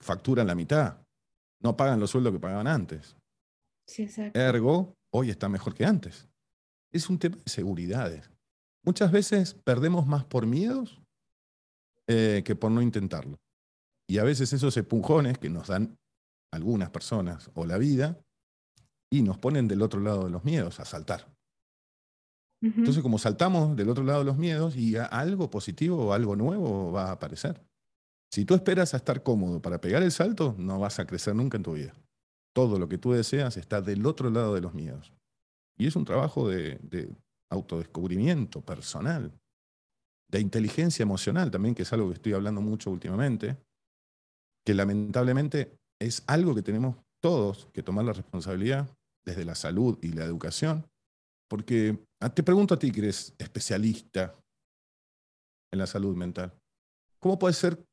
[0.01, 0.97] Facturan la mitad,
[1.61, 3.15] no pagan los sueldos que pagaban antes.
[3.87, 4.39] Sí, exacto.
[4.39, 6.27] Ergo, hoy está mejor que antes.
[6.91, 8.29] Es un tema de seguridades.
[8.83, 11.01] Muchas veces perdemos más por miedos
[12.07, 13.37] eh, que por no intentarlo.
[14.07, 15.97] Y a veces esos empujones que nos dan
[16.51, 18.19] algunas personas o la vida
[19.09, 21.27] y nos ponen del otro lado de los miedos a saltar.
[22.63, 26.91] Entonces, como saltamos del otro lado de los miedos y algo positivo o algo nuevo
[26.91, 27.59] va a aparecer.
[28.33, 31.57] Si tú esperas a estar cómodo para pegar el salto, no vas a crecer nunca
[31.57, 31.93] en tu vida.
[32.53, 35.13] Todo lo que tú deseas está del otro lado de los miedos.
[35.77, 37.13] Y es un trabajo de, de
[37.51, 39.33] autodescubrimiento personal,
[40.29, 43.57] de inteligencia emocional también, que es algo que estoy hablando mucho últimamente,
[44.65, 48.87] que lamentablemente es algo que tenemos todos que tomar la responsabilidad
[49.25, 50.87] desde la salud y la educación,
[51.49, 54.33] porque ah, te pregunto a ti que eres especialista
[55.71, 56.53] en la salud mental,
[57.19, 57.83] ¿cómo puede ser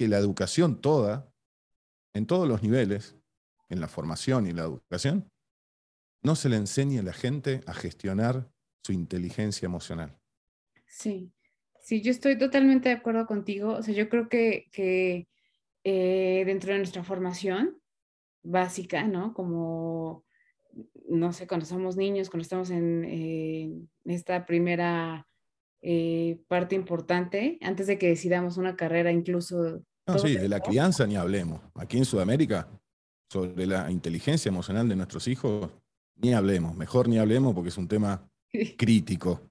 [0.00, 1.30] que la educación toda,
[2.14, 3.18] en todos los niveles,
[3.68, 5.30] en la formación y la educación,
[6.22, 8.50] no se le enseñe a la gente a gestionar
[8.82, 10.18] su inteligencia emocional?
[10.86, 11.34] Sí,
[11.82, 13.72] sí, yo estoy totalmente de acuerdo contigo.
[13.72, 15.28] O sea, yo creo que, que
[15.84, 17.78] eh, dentro de nuestra formación
[18.42, 19.34] básica, ¿no?
[19.34, 20.24] Como,
[21.10, 25.26] no sé, cuando somos niños, cuando estamos en esta primera
[25.82, 29.82] eh, parte importante, antes de que decidamos una carrera incluso.
[30.06, 31.60] No, sí, de la crianza ni hablemos.
[31.74, 32.68] Aquí en Sudamérica,
[33.30, 35.70] sobre la inteligencia emocional de nuestros hijos,
[36.16, 36.76] ni hablemos.
[36.76, 38.28] Mejor ni hablemos porque es un tema
[38.76, 39.50] crítico.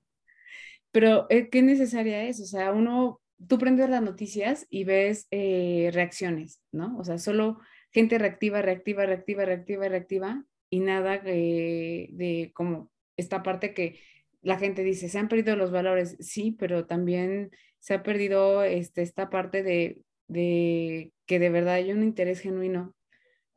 [0.91, 2.39] Pero, eh, ¿qué necesaria es?
[2.41, 6.97] O sea, uno tú prendes las noticias y ves eh, reacciones, ¿no?
[6.97, 7.59] O sea, solo
[7.91, 13.99] gente reactiva, reactiva, reactiva, reactiva, reactiva y nada de, como esta parte que
[14.41, 19.01] la gente dice, se han perdido los valores, sí, pero también se ha perdido este,
[19.01, 22.95] esta parte de, que de verdad hay un interés genuino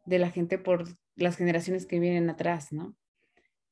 [0.07, 0.85] de la gente por
[1.17, 2.97] las generaciones que vienen atrás, ¿no?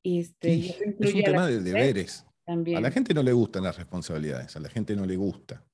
[0.03, 2.27] Y este, es un tema de deberes.
[2.45, 2.79] También.
[2.79, 5.65] A la gente no le gustan las responsabilidades, a la gente no le gusta.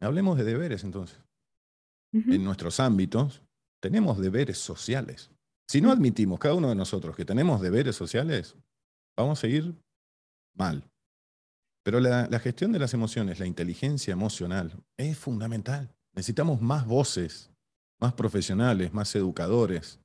[0.00, 1.18] Hablemos de deberes entonces.
[2.12, 3.42] En nuestros ámbitos
[3.80, 5.30] tenemos deberes sociales.
[5.66, 8.54] Si no admitimos cada uno de nosotros que tenemos deberes sociales,
[9.16, 9.74] vamos a seguir
[10.54, 10.84] mal.
[11.82, 15.94] Pero la, la, gestión de las emociones, la inteligencia emocional, es fundamental.
[16.14, 17.50] Necesitamos más voces,
[18.00, 20.00] más profesionales, más educadores,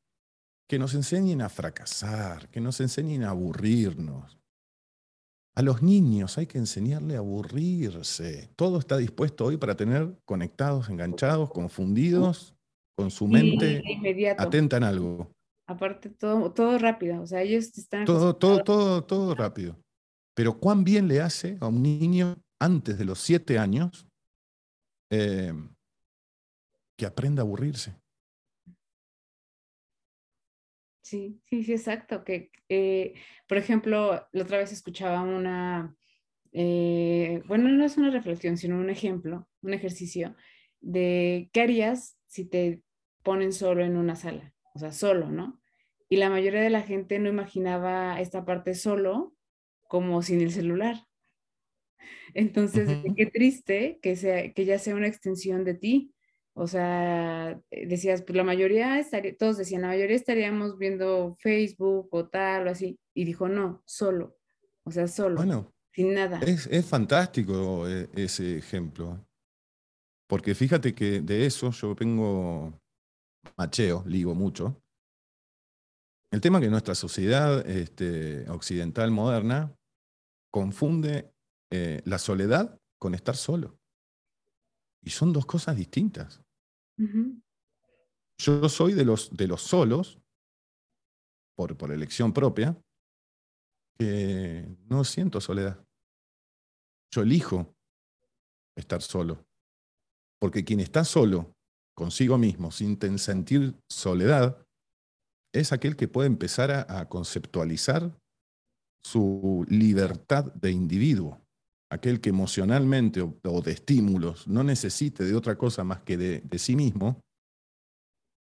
[0.70, 4.38] que nos enseñen a fracasar, que nos enseñen a aburrirnos,
[5.58, 8.48] a los niños hay que enseñarle a aburrirse.
[8.56, 12.54] Todo está dispuesto hoy para tener conectados, enganchados, confundidos,
[12.96, 13.82] con su mente
[14.38, 15.32] atenta en algo.
[15.68, 17.24] Aparte, todo, todo rápido.
[17.24, 18.06] O sea, ellos están.
[18.06, 19.76] Todo, todo, todo, todo rápido.
[20.36, 24.06] Pero cuán bien le hace a un niño antes de los siete años
[25.10, 25.54] eh,
[26.98, 27.96] que aprenda a aburrirse.
[31.02, 32.26] Sí, sí, sí, exacto.
[32.26, 33.14] Que, eh,
[33.48, 35.96] por ejemplo, la otra vez escuchaba una,
[36.52, 40.36] eh, bueno, no es una reflexión, sino un ejemplo, un ejercicio
[40.82, 42.82] de qué harías si te
[43.24, 45.62] ponen solo en una sala, o sea, solo, ¿no?
[46.10, 49.34] Y la mayoría de la gente no imaginaba esta parte solo
[49.88, 50.98] como sin el celular.
[52.34, 56.14] Entonces, qué triste que, sea, que ya sea una extensión de ti,
[56.60, 62.10] O sea, eh, decías, pues la mayoría estaría, todos decían, la mayoría estaríamos viendo Facebook
[62.10, 63.00] o tal o así.
[63.14, 64.40] Y dijo, no, solo.
[64.84, 65.36] O sea, solo.
[65.36, 66.40] Bueno, sin nada.
[66.40, 69.24] Es, es fantástico eh, ese ejemplo.
[70.28, 72.74] Porque fíjate que de eso yo vengo
[73.56, 74.82] macheo, ligo mucho.
[76.32, 79.78] El tema que nuestra sociedad este, occidental moderna
[80.52, 81.32] confunde
[81.72, 83.78] eh, la soledad con estar solo.
[85.04, 86.42] Y son dos cosas distintas.
[88.40, 90.20] Yo soy de los, de los solos,
[91.56, 92.80] por, por elección propia,
[93.98, 95.84] que no siento soledad.
[97.12, 97.74] Yo elijo
[98.76, 99.46] estar solo.
[100.40, 101.56] Porque quien está solo
[101.96, 104.64] consigo mismo, sin sentir soledad,
[105.54, 108.16] es aquel que puede empezar a, conceptualizar
[109.04, 111.42] su libertad de individuo.
[111.90, 116.76] Aquel que emocionalmente o, de estímulos no necesite de otra cosa más que de, sí
[116.76, 117.22] mismo,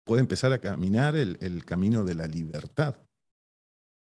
[0.04, 2.96] puede empezar a caminar el, camino de la libertad.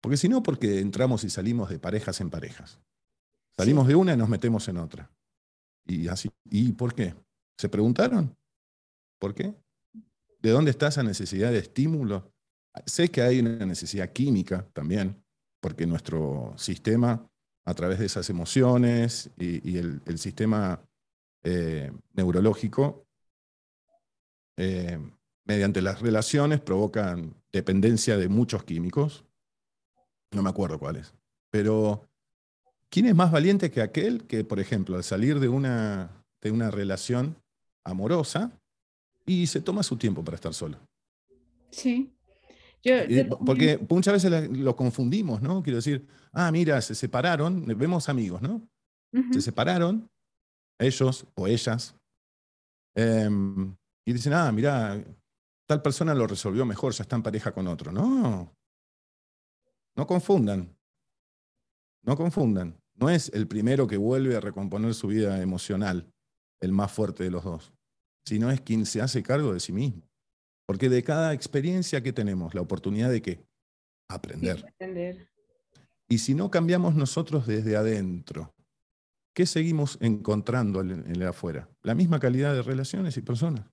[0.01, 2.79] Porque si no, porque entramos y salimos de parejas en parejas.
[3.55, 5.11] Salimos de una y nos metemos en otra.
[5.85, 6.29] Y así.
[6.45, 7.13] ¿Y por qué?
[7.57, 8.35] ¿Se preguntaron?
[9.19, 9.55] ¿Por qué?
[10.41, 12.33] ¿De dónde está esa necesidad de estímulo?
[12.85, 15.23] Sé que hay una necesidad química también,
[15.61, 17.25] porque nuestro sistema,
[17.65, 20.81] a través de esas emociones y, el, sistema
[21.43, 23.05] eh, neurológico,
[24.57, 24.99] eh,
[25.45, 29.25] mediante las relaciones provocan dependencia de muchos químicos.
[30.31, 31.13] No me acuerdo cuáles.
[31.51, 32.07] Pero,
[32.89, 36.71] ¿quién es más valiente que aquel que, por ejemplo, al salir de una, de una
[36.71, 37.37] relación
[37.83, 38.51] amorosa
[39.25, 40.79] y se toma su tiempo para estar solo?
[41.69, 42.12] Sí.
[43.45, 45.63] Porque muchas veces lo confundimos, ¿no?
[45.63, 48.61] Quiero decir, ah, mira, se separaron, vemos amigos, ¿no?
[49.31, 50.09] Se separaron,
[50.79, 51.95] ellos o ellas,
[52.95, 55.03] em, y dicen, ah, mira,
[55.67, 57.91] tal persona lo resolvió mejor, ya está en pareja con otro.
[57.91, 58.51] No,
[59.95, 60.75] no confundan,
[62.03, 62.75] no confundan.
[62.95, 66.11] No es el primero que vuelve a recomponer su vida emocional,
[66.61, 67.73] el más fuerte de los dos,
[68.25, 70.03] sino es quien se hace cargo de sí mismo.
[70.65, 73.45] Porque de cada experiencia que tenemos, la oportunidad de qué?
[74.09, 74.65] Aprender.
[74.67, 75.29] aprender.
[76.07, 78.53] Y si no cambiamos nosotros desde adentro,
[79.33, 81.69] ¿qué seguimos encontrando en el afuera?
[81.81, 83.65] La misma calidad de relaciones y personas.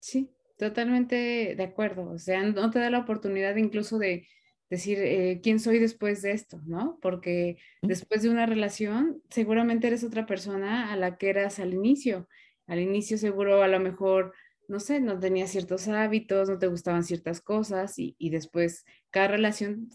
[0.00, 2.10] Sí, totalmente de acuerdo.
[2.10, 4.26] O sea, no te da la oportunidad incluso de
[4.70, 6.98] decir eh, quién soy después de esto, ¿no?
[7.00, 12.28] Porque después de una relación, seguramente eres otra persona a la que eras al inicio.
[12.66, 14.32] Al inicio seguro a lo mejor
[14.68, 19.90] no sé, no tenías ciertos hábitos, no te gustaban ciertas cosas y, después cada relación,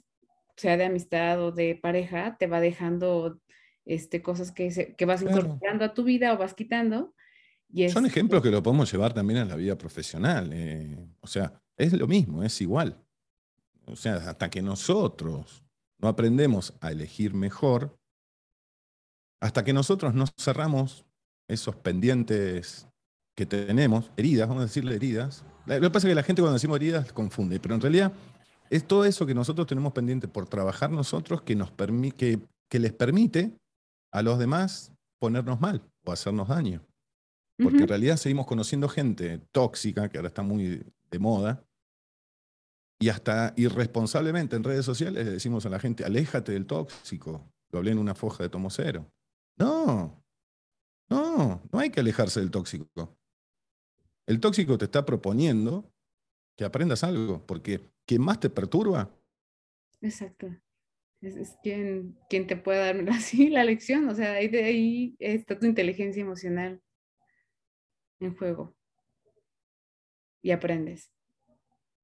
[0.55, 3.39] sea de amistad o de pareja, te va dejando
[3.85, 7.13] este, cosas que, que vas incorporando a tu vida o vas quitando.
[7.69, 10.51] Y Son ejemplos que lo podemos llevar también a la vida profesional.
[10.53, 13.01] Eh, o sea, es lo mismo, es igual.
[13.85, 15.63] O sea, hasta que nosotros
[15.97, 17.97] no aprendemos a elegir mejor,
[19.39, 21.05] hasta que nosotros no cerramos
[21.47, 22.87] esos pendientes
[23.35, 25.43] que tenemos, heridas, vamos a decirle heridas.
[25.65, 28.13] Lo que pasa es que la gente cuando decimos heridas confunde, pero en realidad
[28.69, 31.71] es todo eso que nosotros tenemos pendiente por trabajar nosotros que, nos
[32.17, 32.39] que,
[32.69, 33.57] que les permite
[34.11, 36.81] a los demás ponernos mal o hacernos daño.
[37.61, 41.63] Porque en realidad seguimos conociendo gente tóxica, que ahora está muy de moda,
[42.99, 47.51] y hasta irresponsablemente en redes sociales le decimos a la gente, aléjate del tóxico.
[47.71, 49.07] Lo hablé en una foja de tomo cero.
[49.57, 50.23] No,
[51.09, 53.17] no, no hay que alejarse del tóxico.
[54.27, 55.91] El tóxico te está proponiendo
[56.57, 59.09] que aprendas algo, porque quien más te perturba.
[60.01, 60.47] Exacto.
[61.21, 64.07] Es, quien, quien, te puede dar así la lección.
[64.09, 66.81] O sea, ahí, de ahí está tu inteligencia emocional
[68.19, 68.75] en juego.
[70.43, 71.11] Y aprendes.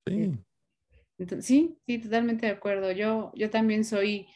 [0.08, 0.38] Sí.
[1.42, 2.92] sí, sí, totalmente de acuerdo.
[2.92, 4.28] Yo, yo también soy,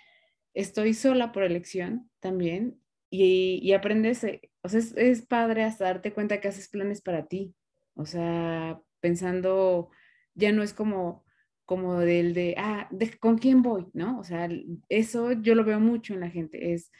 [0.53, 2.81] estoy sola por elección también.
[3.11, 7.01] Y, y aprendes, eh, o sea, es, es padre hasta darte cuenta que haces planes
[7.01, 7.53] para ti
[7.95, 9.89] o sea, pensando,
[10.35, 11.25] ya no es como,
[11.65, 12.89] como del de, ah,
[13.19, 13.87] ¿con quién voy?
[13.93, 14.19] ¿No?
[14.19, 14.49] O sea,
[14.89, 16.73] eso yo lo veo mucho en la gente.
[16.73, 16.91] Es,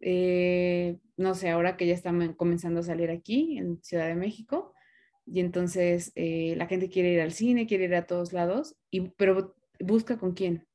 [0.00, 4.74] eh, no sé, ahora que ya están comenzando a salir aquí en Ciudad de México,
[5.26, 9.08] y entonces eh, la gente quiere ir al cine, quiere ir a todos lados, y,
[9.10, 10.66] pero busca con quién.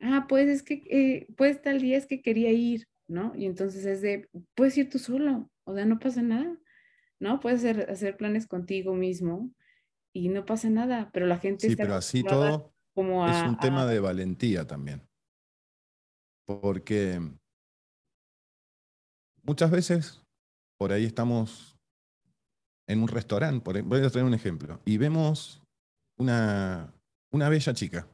[0.00, 3.34] Ah, pues es que, eh, pues tal día es que quería ir, ¿no?
[3.36, 6.56] Y entonces es de, puedes ir tú solo, o sea, no pasa nada.
[7.20, 7.40] ¿No?
[7.40, 9.50] Puedes hacer, planes contigo mismo
[10.12, 11.68] y no pasa nada, pero la gente...
[11.68, 15.08] Sí, pero así todo como es un tema de valentía también.
[16.46, 17.20] Porque
[19.42, 20.22] muchas veces
[20.78, 21.78] por ahí estamos
[22.88, 25.62] en un restaurante, por, voy a traer un ejemplo, y vemos
[26.18, 26.92] una,
[27.30, 28.08] una bella chica,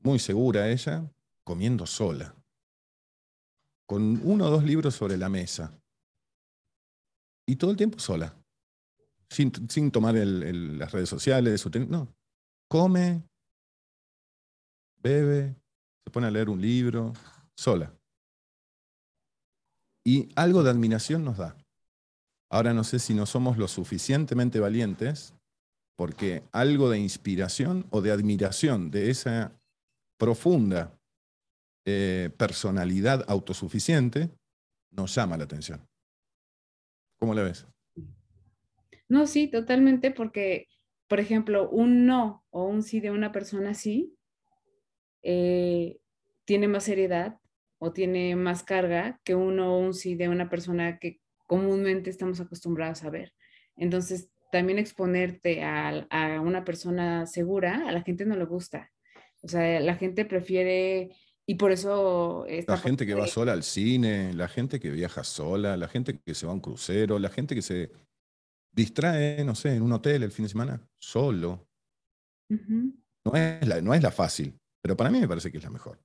[0.00, 1.08] muy segura ella,
[1.44, 2.34] comiendo sola,
[3.86, 5.78] con uno o dos libros sobre la mesa,
[7.48, 8.36] y todo el tiempo sola,
[9.30, 12.14] sin, sin tomar las redes sociales, no,
[12.68, 13.22] come,
[15.02, 15.56] bebe,
[16.04, 17.14] se pone a leer un libro,
[17.56, 17.90] sola.
[20.04, 21.56] Y algo de admiración nos da.
[22.50, 25.34] Ahora no sé si no somos lo suficientemente valientes
[25.96, 29.52] porque algo de inspiración o de admiración de esa
[30.18, 30.94] profunda
[31.86, 34.30] eh, personalidad autosuficiente
[34.90, 35.87] nos llama la atención.
[37.18, 37.66] ¿Cómo la ves?
[39.08, 40.68] No, sí, totalmente, porque,
[41.08, 44.14] por ejemplo, un no o un sí de una persona así
[45.22, 45.98] eh,
[46.44, 47.38] tiene más seriedad
[47.78, 52.40] o tiene más carga que uno o un sí de una persona que comúnmente estamos
[52.40, 53.32] acostumbrados a ver.
[53.76, 56.06] Entonces, también exponerte a,
[56.42, 58.90] una persona segura, a la gente no le gusta.
[59.42, 61.10] O sea, la gente prefiere,
[61.50, 62.44] y por eso...
[62.66, 66.34] La gente que va sola al cine, la gente que viaja sola, la gente que
[66.34, 67.90] se va a un crucero, la gente que se
[68.70, 71.66] distrae, no sé, en un hotel el fin de semana, solo.
[72.50, 75.70] no, es la, no es la fácil, pero para mí me parece que es la
[75.70, 75.98] mejor.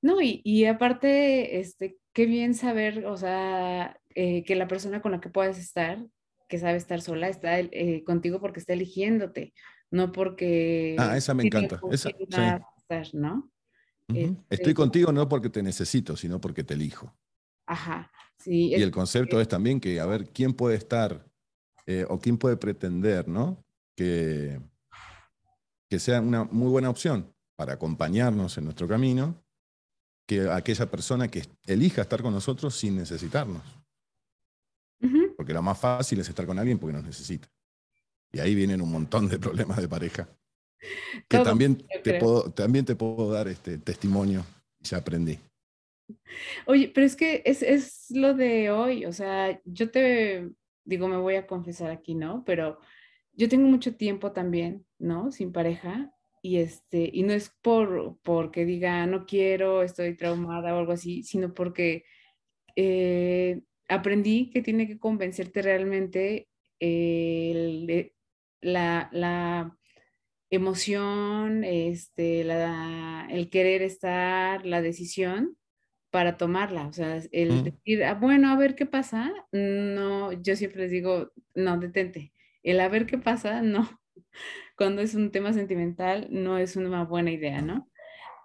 [0.00, 5.12] No, y, y aparte, este, qué bien saber, o sea, eh, que la persona con
[5.12, 6.02] la que puedes estar,
[6.48, 9.52] que sabe estar sola, está eh, contigo porque está eligiéndote,
[9.90, 10.96] no porque...
[10.98, 11.78] Ah, esa me encanta.
[11.90, 12.10] Esa,
[13.12, 13.50] ¿no?
[14.08, 17.14] Estoy este, contigo no porque te necesito, sino porque te elijo.
[17.66, 18.68] Ajá, sí.
[18.68, 21.26] Y el concepto es también que, a ver, ¿quién puede estar
[21.86, 23.62] eh, o quién puede pretender, ¿no?
[23.94, 24.60] Que,
[25.90, 29.42] que sea una muy buena opción para acompañarnos en nuestro camino
[30.26, 33.62] que aquella persona que elija estar con nosotros sin necesitarnos.
[35.36, 37.48] Porque lo más fácil es estar con alguien porque nos necesita.
[38.32, 40.28] Y ahí vienen un montón de problemas de pareja.
[41.28, 44.44] Que también te, puedo, también te puedo dar este testimonio,
[44.80, 45.38] ya aprendí.
[46.66, 50.48] Oye, pero es que es, es lo de hoy, o sea, yo te
[50.84, 52.44] digo, me voy a confesar aquí, ¿no?
[52.44, 52.78] Pero
[53.32, 55.30] yo tengo mucho tiempo también, ¿no?
[55.32, 56.12] Sin pareja
[56.42, 61.24] y este y no es por porque diga no quiero estoy traumada o algo así
[61.24, 62.04] sino porque
[62.76, 66.48] eh, aprendí que tiene que convencerte realmente
[68.60, 69.77] la, la,
[70.50, 75.56] emoción este la, el querer estar la decisión
[76.10, 80.82] para tomarla o sea el decir ah, bueno a ver qué pasa no yo siempre
[80.82, 82.32] les digo no detente
[82.62, 83.88] el a ver qué pasa no
[84.76, 87.90] cuando es un tema sentimental no es una buena idea, ¿no?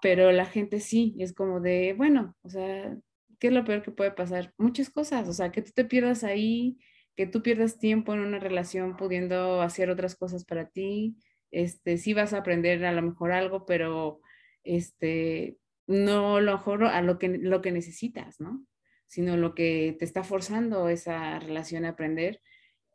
[0.01, 2.97] Pero la gente sí, es como de, bueno, o sea,
[3.39, 4.53] ¿qué es lo peor que puede pasar?
[4.57, 6.77] Muchas cosas, o sea, que tú te pierdas ahí,
[7.15, 11.15] que tú pierdas tiempo en una relación pudiendo hacer otras cosas para ti,
[11.53, 14.19] este, sí vas a aprender a lo mejor algo, pero
[14.63, 18.65] este, no lo mejor a lo que, lo que necesitas, ¿no?
[19.07, 22.41] Sino lo que te está forzando esa relación a aprender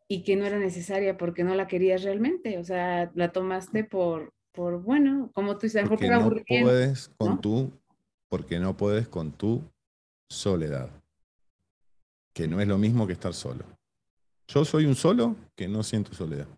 [0.08, 4.34] y que no era necesaria porque no la querías realmente, o sea, la tomaste por,
[4.52, 7.70] por bueno, como tú dices, porque no puedes con tu,
[8.28, 9.62] porque no puedes con tu
[10.28, 10.90] soledad,
[12.32, 13.64] que no es lo mismo que estar solo.
[14.48, 16.48] Yo soy un solo que no siento soledad.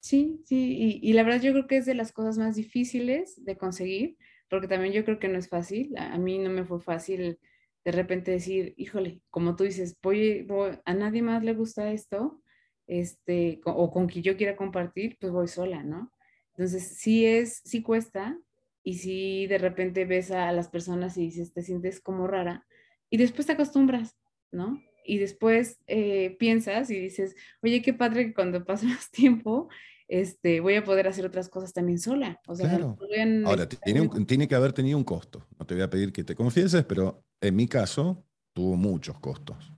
[0.00, 3.56] Sí, sí, y, la verdad yo creo que es de las cosas más difíciles de
[3.58, 4.16] conseguir,
[4.48, 5.94] porque también yo creo que no es fácil.
[5.98, 7.38] A, mí no me fue fácil
[7.84, 10.46] de repente decir, híjole, como tú dices, voy,
[10.84, 12.42] a nadie más le gusta esto,
[12.86, 16.12] este, o con quien yo quiera compartir, pues voy sola, ¿no?
[16.54, 18.38] Entonces, sí es, sí cuesta,
[18.82, 22.66] y si de repente ves a, las personas y dices, te sientes como rara,
[23.10, 24.16] y después te acostumbras,
[24.50, 24.82] ¿no?
[25.08, 29.70] Y después eh, piensas y dices, oye, qué padre que cuando pase más tiempo,
[30.06, 32.38] este, voy a poder hacer otras cosas también sola.
[32.46, 32.98] O sea, claro.
[33.46, 35.46] Ahora, tiene, tiene, que haber tenido un costo.
[35.58, 39.72] No te voy a pedir que te confieses, pero en mi caso tuvo muchos costos.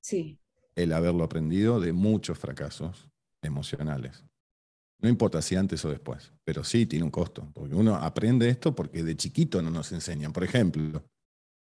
[0.00, 0.36] Sí.
[0.74, 3.08] El haberlo aprendido de muchos fracasos
[3.40, 4.24] emocionales.
[4.98, 8.74] No importa si antes o después, pero sí tiene un costo, porque uno aprende esto
[8.74, 10.32] porque de chiquito no nos enseñan.
[10.32, 11.04] Por ejemplo,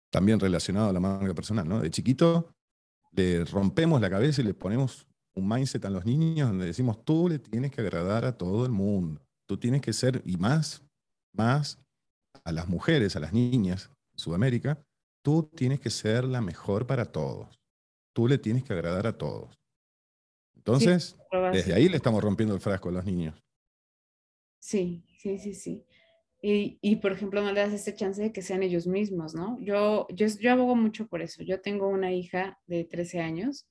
[0.10, 1.82] también relacionado a la marca personal, ¿no?
[1.82, 2.57] De chiquito
[3.12, 7.30] le rompemos la cabeza y le ponemos un mindset a los niños donde decimos, tú
[7.30, 10.84] le tienes que agradar a todo el mundo, tú tienes que ser, y más,
[11.34, 11.80] más
[12.44, 14.82] a las mujeres, a las niñas en Sudamérica,
[15.24, 17.60] tú tienes que ser la mejor para todos,
[18.14, 19.56] tú le tienes que agradar a todos.
[20.56, 21.18] Entonces,
[21.54, 23.42] desde ahí le estamos rompiendo el frasco a los niños.
[24.60, 25.86] Sí, sí, sí, sí.
[26.42, 29.60] Y, y, por ejemplo, no le das ese chance de que sean ellos mismos, ¿no?
[29.60, 31.44] Yo, yo, yo abogo mucho por eso.
[31.44, 33.68] Yo tengo una hija de 13 años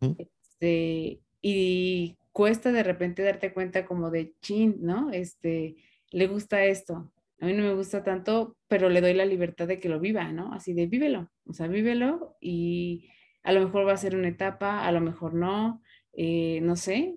[0.00, 5.10] Este, y cuesta de repente darte cuenta como de chin, ¿no?
[5.10, 5.76] Este,
[6.10, 7.10] le gusta esto.
[7.40, 10.30] A mí no me gusta tanto, pero le doy la libertad de que lo viva,
[10.32, 10.52] ¿no?
[10.52, 13.08] Así de vívelo, o sea, vívelo y
[13.44, 15.80] a lo mejor va a ser una etapa, a lo mejor no,
[16.12, 17.16] eh, no sé.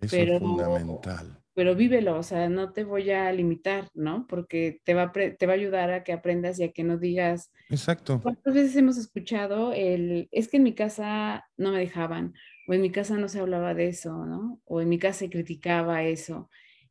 [0.00, 1.42] Eso es fundamental.
[1.56, 4.26] Pero vívelo, o sea, no te voy a limitar, ¿no?
[4.26, 7.50] Porque te va, te va a ayudar a que aprendas y a que no digas.
[7.70, 8.20] Exacto.
[8.22, 12.34] ¿Cuántas veces hemos escuchado el, es que en mi casa no me dejaban,
[12.68, 14.60] o en mi casa no se hablaba de eso, ¿no?
[14.66, 16.50] O en mi casa se criticaba eso.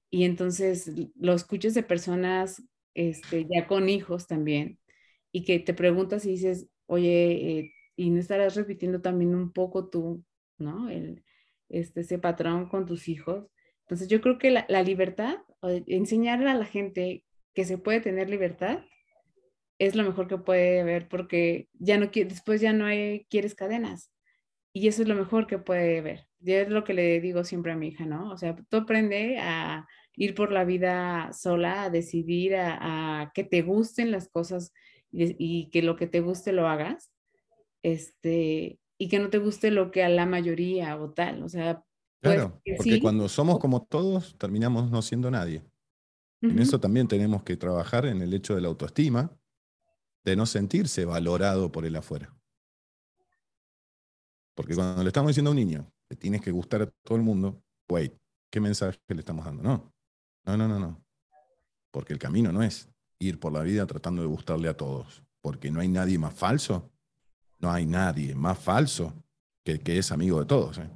[0.09, 2.63] Y entonces lo escuchas de personas
[2.95, 4.79] este, ya con hijos también,
[5.31, 9.89] y que te preguntas y dices, oye, eh, y no estarás repitiendo también un poco
[9.89, 10.23] tú,
[10.57, 10.89] ¿no?
[10.89, 11.23] El,
[11.69, 13.45] este, ese patrón con tus hijos.
[13.85, 15.37] Entonces yo creo que la, la libertad,
[15.87, 17.23] enseñar a la gente
[17.53, 18.79] que se puede tener libertad,
[19.79, 24.11] es lo mejor que puede haber porque ya no después ya no hay, quieres cadenas.
[24.73, 26.27] Y eso es lo mejor que puede ver.
[26.41, 28.29] Y es lo que le digo siempre a mi hija, ¿no?
[28.29, 33.61] O sea, tú aprende a ir por la vida sola, a decidir, a, que te
[33.61, 34.73] gusten las cosas
[35.11, 37.09] y, que lo que te guste lo hagas,
[37.83, 41.41] este, y que no te guste lo que a la mayoría o tal.
[41.43, 41.84] O sea,
[42.33, 45.63] claro, porque cuando somos como todos, terminamos no siendo nadie.
[46.41, 49.31] En eso también tenemos que trabajar en el hecho de la autoestima,
[50.23, 52.35] de no sentirse valorado por el afuera.
[54.55, 57.23] Porque cuando le estamos diciendo a un niño que tienes que gustar a todo el
[57.23, 58.13] mundo, wait,
[58.51, 59.63] ¿qué mensaje le estamos dando?
[59.63, 59.93] No,
[60.45, 61.03] no, no, no, no.
[61.91, 65.23] Porque el camino no es ir por la vida tratando de gustarle a todos.
[65.41, 66.91] Porque no hay nadie más falso.
[67.59, 69.13] No hay nadie más falso
[69.63, 70.77] que que es amigo de todos.
[70.77, 70.89] ¿eh?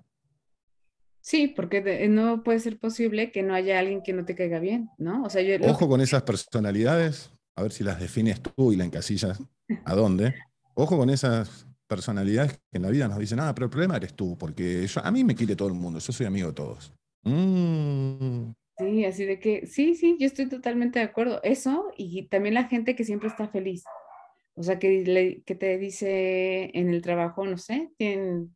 [1.21, 4.89] Sí, porque no puede ser posible que no haya alguien que no te caiga bien,
[4.97, 5.23] ¿no?
[5.23, 8.85] O sea, yo, Ojo con esas personalidades, a ver si las defines tú y la
[8.85, 9.41] encasillas
[9.85, 10.33] a dónde.
[10.75, 14.13] Ojo con esas personalidades que en la vida nos dicen, ah, pero el problema eres
[14.13, 16.93] tú, porque a mí me quiere todo el mundo, yo soy amigo de todos.
[17.23, 18.51] Mm.
[18.77, 21.41] Sí, así de que, sí, sí, yo estoy totalmente de acuerdo.
[21.43, 23.83] Eso y también la gente que siempre está feliz.
[24.55, 28.55] O sea, que, que te dice en el trabajo, no sé, tienen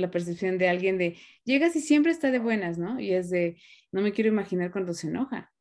[0.00, 3.00] la percepción de alguien de, llegas y siempre está de buenas, ¿no?
[3.00, 3.56] Y es de,
[3.92, 5.52] no me quiero imaginar cuando se enoja,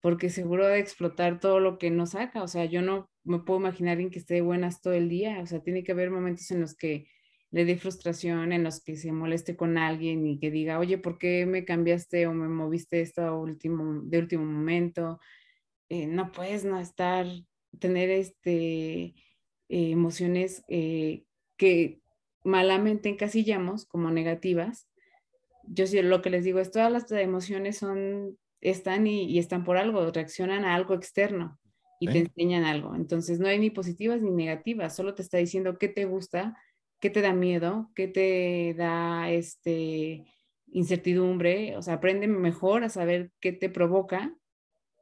[0.00, 2.42] porque seguro de explotar todo lo que no saca.
[2.42, 5.40] O sea, yo no me puedo imaginar en que esté de buenas todo el día.
[5.40, 7.08] O sea, tiene que haber momentos en los que
[7.50, 11.18] le dé frustración, en los que se moleste con alguien y que diga, oye, ¿por
[11.18, 15.18] qué me cambiaste o me moviste esto último, de último momento?
[15.88, 17.26] Eh, no puedes no estar,
[17.78, 19.14] tener este,
[19.68, 21.24] eh, emociones eh,
[21.56, 22.00] que
[22.48, 24.88] malamente encasillamos como negativas.
[25.64, 29.76] Yo sí lo que les digo es, todas las emociones son, están y, están por
[29.76, 31.58] algo, reaccionan a algo externo
[32.00, 32.94] y te enseñan algo.
[32.94, 36.56] Entonces no hay ni positivas ni negativas, solo te está diciendo qué te gusta
[37.00, 40.26] qué te da miedo, qué te da este,
[40.66, 44.34] incertidumbre, o sea, aprende mejor a saber qué te provoca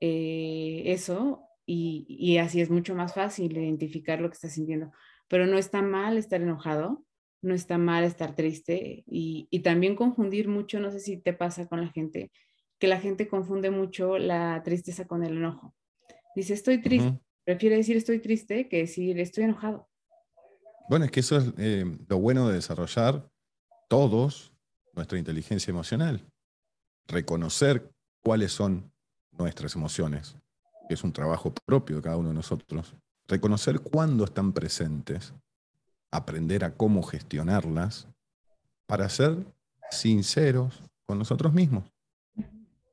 [0.00, 4.92] eh, eso y, así es mucho más fácil identificar lo que estás sintiendo.
[5.28, 7.04] Pero no está mal estar enojado,
[7.42, 11.80] no está mal estar triste y, también confundir mucho, no sé si te pasa con
[11.80, 12.30] la gente,
[12.78, 15.74] que la gente confunde mucho la tristeza con el enojo.
[16.34, 19.88] Dice, estoy triste, prefiere decir estoy triste que decir estoy enojado.
[20.88, 23.28] Bueno, es que eso es eh, lo bueno de desarrollar
[23.88, 24.52] todos
[24.94, 26.24] nuestra inteligencia emocional.
[27.06, 27.90] Reconocer
[28.22, 28.92] cuáles son
[29.32, 30.36] nuestras emociones,
[30.88, 32.96] que es un trabajo propio de cada uno de nosotros.
[33.28, 35.34] Reconocer cuándo están presentes,
[36.10, 38.08] aprender a cómo gestionarlas
[38.86, 39.44] para ser
[39.90, 41.84] sinceros con nosotros mismos.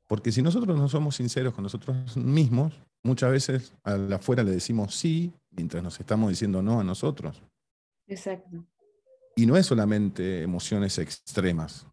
[0.08, 4.52] Porque si nosotros no somos sinceros con nosotros mismos, muchas veces a la afuera le
[4.52, 7.42] decimos sí mientras nos estamos diciendo no a nosotros.
[8.08, 8.66] Exacto.
[9.36, 11.88] Y no es solamente emociones extremas.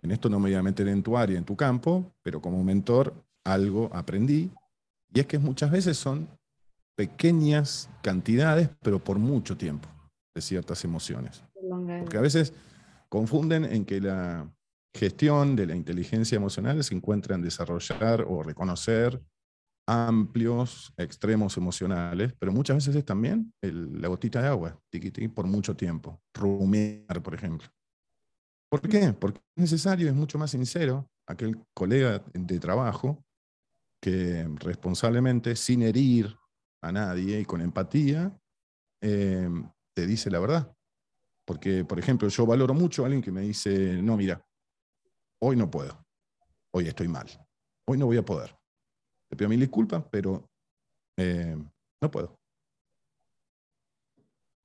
[0.00, 2.62] En esto no me voy a meter en tu área, en tu campo, pero como
[2.62, 3.14] mentor
[3.44, 4.50] algo aprendí.
[5.12, 6.28] Y es que muchas veces son
[6.96, 9.88] pequeñas cantidades, pero por mucho tiempo,
[10.34, 11.44] de ciertas emociones.
[12.00, 12.52] Porque a veces
[13.08, 14.50] confunden en que la
[14.92, 19.20] gestión de la inteligencia emocional se encuentra en desarrollar o reconocer
[19.86, 25.76] amplios extremos emocionales, pero muchas veces es también la gotita de agua, tiqui, por mucho
[25.76, 26.20] tiempo.
[26.32, 27.68] Rumiar, por ejemplo.
[28.70, 29.12] ¿Por qué?
[29.12, 33.24] Porque es necesario, es mucho más sincero aquel colega de trabajo
[34.00, 36.36] que responsablemente, sin herir
[36.82, 38.36] a nadie y con empatía,
[39.00, 39.48] eh,
[39.94, 40.76] te dice la verdad.
[41.46, 44.44] Porque, por ejemplo, yo valoro mucho a alguien que me dice, no, mira,
[45.42, 46.04] hoy no puedo,
[46.72, 47.28] hoy estoy mal,
[47.86, 48.56] hoy no voy a poder
[49.28, 50.48] te pido mil disculpas, pero
[51.16, 51.56] eh,
[52.00, 52.38] no puedo.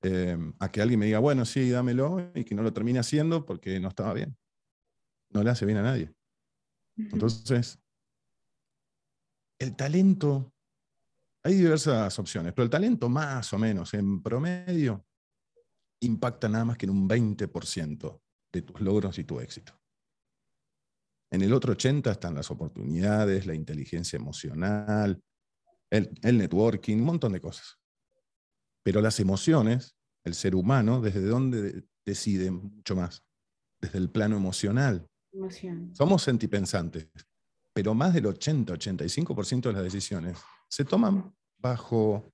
[0.02, 3.44] eh, a que alguien me diga, bueno, sí, dámelo, y que no lo termine haciendo
[3.44, 4.34] porque no estaba bien.
[5.30, 6.14] No le hace bien a nadie.
[6.96, 7.78] Entonces,
[9.58, 10.54] el talento,
[11.44, 15.04] hay diversas opciones, pero el talento más o menos, en promedio,
[16.00, 18.20] impacta nada más que en un 20%
[18.52, 19.78] de tus logros y tu éxito.
[21.32, 25.22] En el otro 80 están las oportunidades, la inteligencia emocional,
[25.90, 27.78] el, el networking, un montón de cosas.
[28.82, 33.22] Pero las emociones, el ser humano, ¿desde dónde decide mucho más?
[33.80, 35.06] Desde el plano emocional.
[35.92, 37.08] Somos sentipensantes,
[37.72, 40.38] pero más del 80-85% de las decisiones
[40.68, 42.24] se toman bajo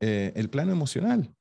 [0.00, 1.32] eh, el plano emocional.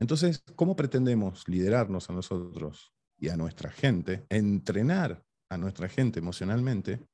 [0.00, 7.06] Entonces, ¿cómo pretendemos liderarnos a nosotros y a nuestra gente, entrenar a nuestra gente emocionalmente,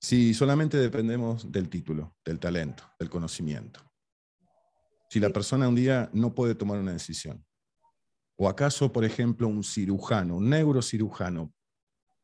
[0.00, 3.90] si solamente dependemos del título, del talento, del conocimiento?
[5.10, 7.44] si la persona un día no puede tomar una decisión?
[8.38, 11.52] ¿O acaso, por ejemplo, un cirujano, un neurocirujano,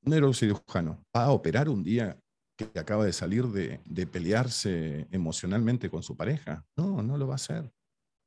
[0.03, 2.18] un neurocirujano va a operar un día
[2.57, 6.64] que acaba de salir de, pelearse emocionalmente con su pareja?
[6.77, 7.70] No, no lo va a hacer.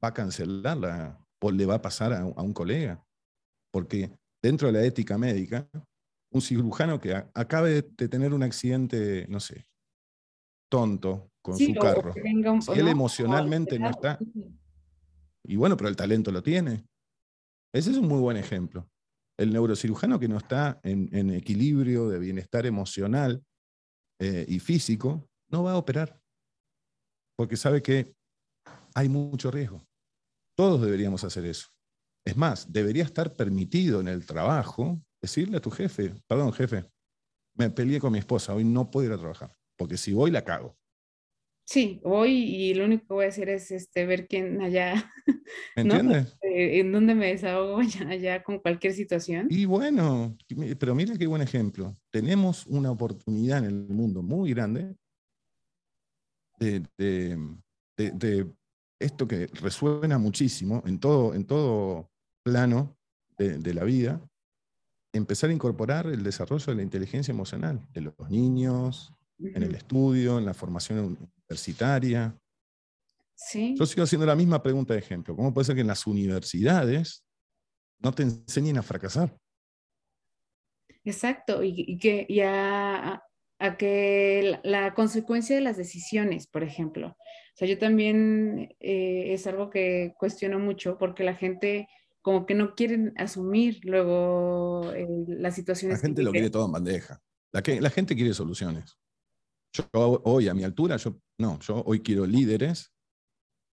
[0.03, 3.03] Va a cancelarla o le va a pasar a, un colega.
[3.71, 4.11] Porque
[4.41, 5.67] dentro de la ética médica,
[6.31, 9.67] un cirujano que acabe de tener un accidente, no sé,
[10.69, 12.13] tonto con su carro.
[12.13, 14.19] si él emocionalmente no está.
[15.43, 16.85] Y bueno, pero el talento lo tiene.
[17.73, 18.89] Ese es un muy buen ejemplo.
[19.37, 23.43] El neurocirujano que no está en, equilibrio de bienestar emocional
[24.19, 26.21] eh, y físico, no va a operar.
[27.37, 28.13] Porque sabe que
[28.93, 29.81] hay mucho riesgo.
[30.59, 31.69] Todos deberíamos hacer eso.
[32.27, 36.83] Es más, debería estar permitido en el trabajo decirle a tu jefe, perdón jefe,
[37.55, 40.43] me peleé con mi esposa, hoy no puedo ir a trabajar porque si voy la
[40.43, 40.77] cago.
[41.65, 45.09] Sí, voy y lo único que voy a hacer es este, ver quién allá,
[45.77, 46.37] ¿Me entiendes?
[46.41, 47.79] Eh, en dónde me desahogo
[48.09, 49.47] allá, con cualquier situación.
[49.49, 50.35] Y bueno,
[50.77, 51.97] pero mira qué buen ejemplo.
[52.11, 54.93] Tenemos una oportunidad en el mundo muy grande
[56.59, 56.83] de,
[57.95, 58.51] de,
[58.99, 62.11] esto que resuena muchísimo en todo, en todo
[62.43, 62.97] plano
[63.37, 64.21] de la vida,
[65.13, 70.37] empezar a incorporar el desarrollo de la inteligencia emocional de los niños, en el estudio,
[70.37, 72.37] en la formación universitaria.
[73.33, 73.75] Sí.
[73.77, 75.35] Yo sigo haciendo la misma pregunta de ejemplo.
[75.35, 77.23] ¿Cómo puede ser que en las universidades
[77.99, 79.35] no te enseñen a fracasar?
[81.05, 82.41] Exacto, y, que, y
[83.59, 87.09] a, que la, consecuencia de las decisiones, por ejemplo.
[87.09, 91.87] O sea, yo también eh, es algo que cuestiono mucho porque la gente
[92.21, 95.99] como que no quiere asumir luego eh, las situaciones.
[95.99, 97.21] La gente lo quiere todo en bandeja.
[97.51, 98.97] La, que, la gente quiere soluciones.
[99.73, 102.91] Yo hoy a mi altura, yo no, yo hoy quiero líderes,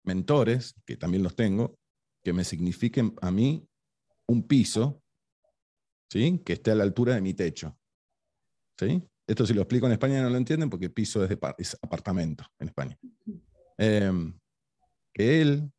[0.04, 1.76] mentores, que también los tengo,
[2.22, 3.66] que me signifiquen a mí
[4.28, 5.02] un piso,
[6.10, 6.40] ¿sí?
[6.44, 7.76] Que esté a la altura de mi techo.
[8.78, 9.02] ¿Sí?
[9.30, 11.38] Esto si lo explico en España no lo entienden porque piso es, de,
[11.82, 12.98] apartamento en España.
[13.78, 14.36] Em,
[15.14, 15.70] que él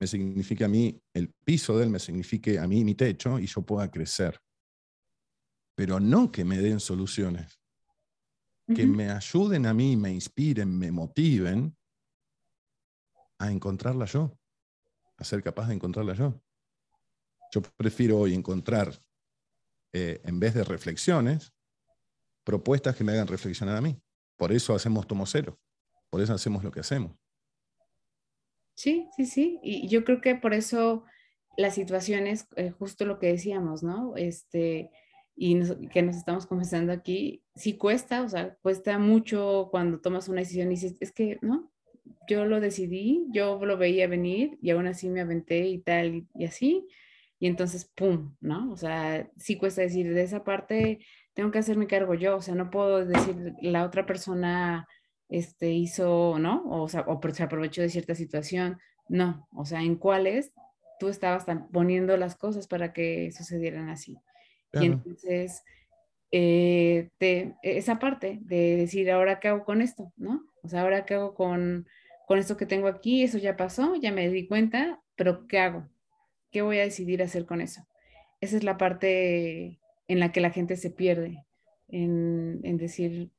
[0.00, 3.46] me signifique a mí, el piso de él me signifique a mí mi techo y
[3.46, 4.40] yo pueda crecer.
[5.74, 7.60] Pero no que me den soluciones
[8.74, 11.76] que me ayuden a mí, me inspiren, me motiven
[13.38, 14.34] a encontrarla yo,
[15.18, 16.40] a ser capaz de encontrarla yo.
[17.52, 18.98] Yo prefiero hoy encontrar,
[19.92, 21.52] eh, en vez de reflexiones,
[22.44, 24.00] propuestas que me hagan reflexionar a mí.
[24.36, 25.58] Por eso hacemos Tomo Cero,
[26.10, 27.16] por eso hacemos lo que hacemos.
[28.74, 29.60] Sí, sí, sí.
[29.62, 31.04] Y yo creo que por eso
[31.56, 34.16] las situaciones, eh, justo lo que decíamos, ¿no?
[34.16, 34.90] Este,
[35.36, 40.40] y que nos estamos confesando aquí, sí cuesta, o sea, cuesta mucho cuando tomas una
[40.40, 41.72] decisión y dices, es que, ¿no?
[42.28, 46.44] Yo lo decidí, yo lo veía venir y aún así me aventé y tal y,
[46.44, 46.86] así,
[47.38, 48.72] y entonces, ¡pum!, ¿no?
[48.72, 51.00] O sea, sí cuesta decir, de esa parte
[51.34, 54.86] tengo que hacerme cargo yo, o sea, no puedo decir la otra persona
[55.28, 56.62] este, hizo, ¿no?
[56.66, 58.78] O, sea, o se aprovechó de cierta situación,
[59.08, 60.52] no, o sea, en cuáles
[60.98, 64.16] tú estabas poniendo las cosas para que sucedieran así.
[64.72, 65.62] Y entonces,
[66.32, 67.10] eh,
[67.62, 70.44] esa parte de decir, ahora qué hago con esto, ¿no?
[70.62, 71.86] O sea, ahora qué hago con,
[72.26, 75.88] con esto que tengo aquí, eso ya pasó, ya me di cuenta, pero ¿qué hago?
[76.50, 77.86] ¿Qué voy a decidir hacer con eso?
[78.40, 81.44] Esa es la parte en la que la gente se pierde,
[81.88, 83.30] en, decir,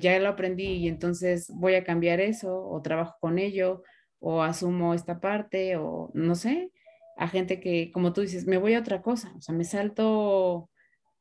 [0.00, 3.82] ya lo aprendí y entonces voy a cambiar eso, o trabajo con ello,
[4.18, 6.70] o asumo esta parte, o no sé,
[7.16, 10.70] a gente que, como tú dices, me voy a otra cosa, o sea, me salto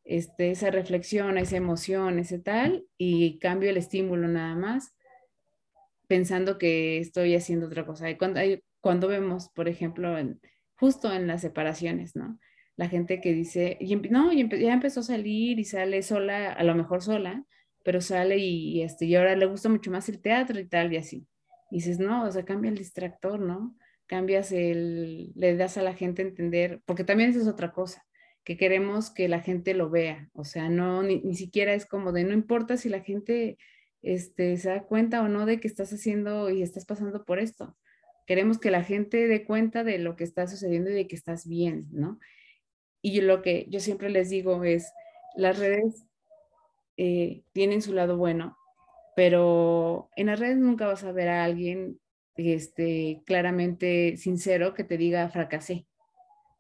[0.04, 4.94] este, esa reflexión, esa emoción, ese tal, y cambio el estímulo nada más,
[6.08, 8.10] pensando que estoy haciendo otra cosa.
[8.10, 8.18] Y
[8.82, 10.16] cuando vemos, por ejemplo,
[10.76, 12.40] justo en las separaciones, ¿no?
[12.82, 13.78] La gente que dice,
[14.10, 17.46] no, ya empezó a salir y sale sola, a lo mejor sola,
[17.84, 20.98] pero sale y, este, y ahora le gusta mucho más el teatro y tal y
[20.98, 21.28] así.
[21.70, 23.78] Y dices, no, o sea, cambia el distractor, ¿no?
[24.08, 28.04] Cambias el, le das a la gente entender, porque también eso es otra cosa,
[28.44, 32.12] que queremos que la gente lo vea, o sea, no, ni, ni siquiera es como
[32.12, 33.60] de, no importa si la gente
[34.02, 37.78] este, se da cuenta o no de que estás haciendo y estás pasando por esto.
[38.26, 41.48] Queremos que la gente dé cuenta de lo que está sucediendo y de que estás
[41.48, 42.18] bien, ¿no?
[43.02, 44.92] Y lo que yo siempre les digo es,
[45.36, 46.06] las redes
[46.98, 48.58] eh, tienen su lado bueno,
[49.16, 52.00] pero en las redes nunca vas a ver a alguien
[52.36, 55.88] este, claramente sincero que te diga fracasé.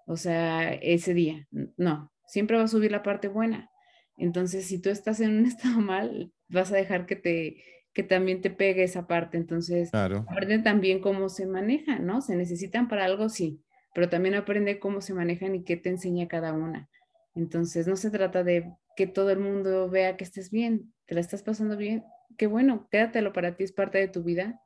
[0.05, 3.69] O sea, ese día, no, siempre va a subir la parte buena.
[4.17, 7.63] Entonces, si tú estás en un estado mal, vas a dejar que te
[7.93, 9.37] que también te pegue esa parte.
[9.37, 12.21] Entonces, aprende también cómo se maneja, ¿no?
[12.21, 13.61] Se necesitan para algo, sí,
[13.93, 16.89] pero también aprende cómo se manejan y qué te enseña cada una.
[17.35, 21.21] Entonces, no se trata de que todo el mundo vea que estés bien, te la
[21.21, 22.03] estás pasando bien,
[22.37, 24.61] qué bueno, quédatelo para ti, es parte de tu vida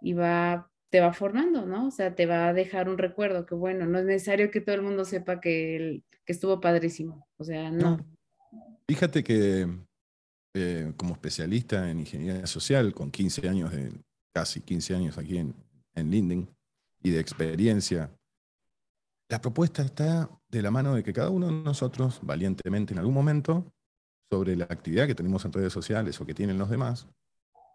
[0.00, 1.88] y va, te va formando, ¿no?
[1.88, 4.74] O sea, te va a dejar un recuerdo, que bueno, no es necesario que todo
[4.74, 7.98] el mundo sepa que, que estuvo padrísimo, o sea, no.
[8.86, 9.66] Fíjate que
[10.54, 13.92] eh, como especialista en ingeniería social, con 15 años, de,
[14.32, 15.54] casi 15 años aquí en,
[15.94, 16.48] en Linden,
[17.02, 18.10] y de experiencia
[19.34, 23.14] la propuesta está de la mano de que cada uno de nosotros, valientemente en algún
[23.14, 23.66] momento,
[24.30, 27.08] sobre la actividad que tenemos en redes sociales o que tienen los demás,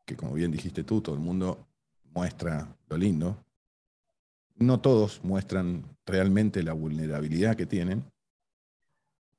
[0.06, 1.68] que como bien dijiste tú, todo el mundo
[2.14, 3.44] muestra lo lindo,
[4.56, 8.10] no todos muestran realmente la vulnerabilidad que tienen,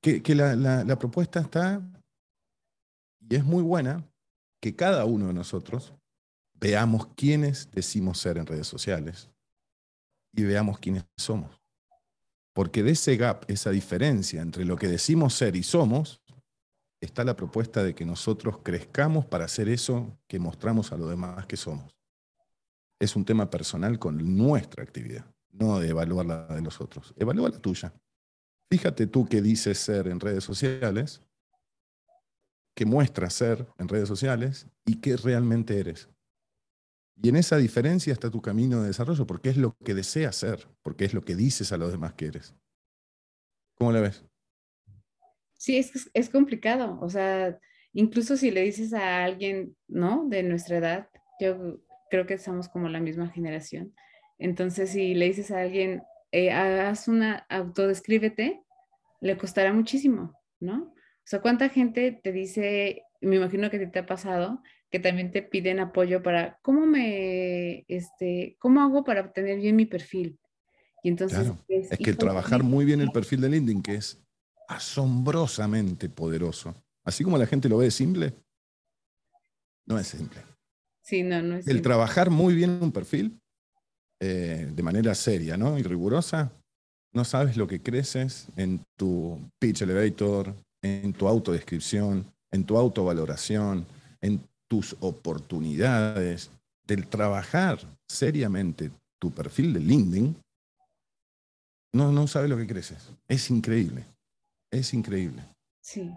[0.03, 1.81] que, la, propuesta está,
[3.31, 4.05] y es muy buena,
[4.61, 5.95] que cada uno de nosotros
[6.53, 9.31] veamos quiénes decimos ser en redes sociales
[10.35, 11.60] y veamos quiénes somos.
[12.61, 16.21] Porque de ese gap, esa diferencia entre lo que decimos ser y somos,
[17.01, 21.47] está la propuesta de que nosotros crezcamos para hacer eso que mostramos a los demás
[21.47, 21.97] que somos.
[22.99, 27.15] Es un tema personal con nuestra actividad, no de evaluar la de los otros.
[27.17, 27.95] Evalúa la tuya.
[28.71, 31.23] Fíjate tú qué dices ser en redes sociales,
[32.75, 36.11] qué muestras ser en redes sociales y qué realmente eres.
[37.23, 40.67] Y en esa diferencia está tu camino de desarrollo, porque es lo que deseas ser,
[40.83, 42.55] porque es lo que dices a los demás que eres.
[43.75, 44.25] ¿Cómo la ves?
[45.59, 46.99] Sí, es, es complicado.
[47.03, 47.59] O sea,
[47.93, 50.25] incluso si le dices a alguien, ¿no?
[50.29, 51.09] De nuestra edad,
[51.41, 53.95] yo creo que somos como la misma generación.
[54.39, 56.03] Entonces, si le dices a alguien,
[56.33, 58.63] eh, haz una, autodescríbete,
[59.21, 60.85] le costará muchísimo, ¿no?
[60.85, 65.43] O sea, ¿cuánta gente te dice, me imagino que te ha pasado, que también te
[65.43, 70.39] piden apoyo para cómo me, este, cómo hago para obtener bien mi perfil.
[71.03, 74.23] Y entonces es, que trabajar muy bien el perfil de LinkedIn, que es
[74.69, 76.75] asombrosamente poderoso,
[77.05, 78.35] así como la gente lo ve simple,
[79.87, 80.41] no es simple.
[81.03, 83.41] Sí, no, no es El trabajar muy bien un perfil
[84.21, 85.79] eh, de manera seria ¿no?
[85.79, 86.53] y rigurosa,
[87.15, 93.87] no sabes lo que creces en tu pitch elevator, en tu autodescripción, en tu autovaloración,
[94.21, 96.53] en tus oportunidades,
[96.87, 100.37] del trabajar seriamente tu perfil de LinkedIn,
[101.93, 103.11] no, no sabes lo que creces.
[103.29, 104.07] Es increíble.
[104.71, 105.43] Es increíble.
[105.83, 106.09] Sí.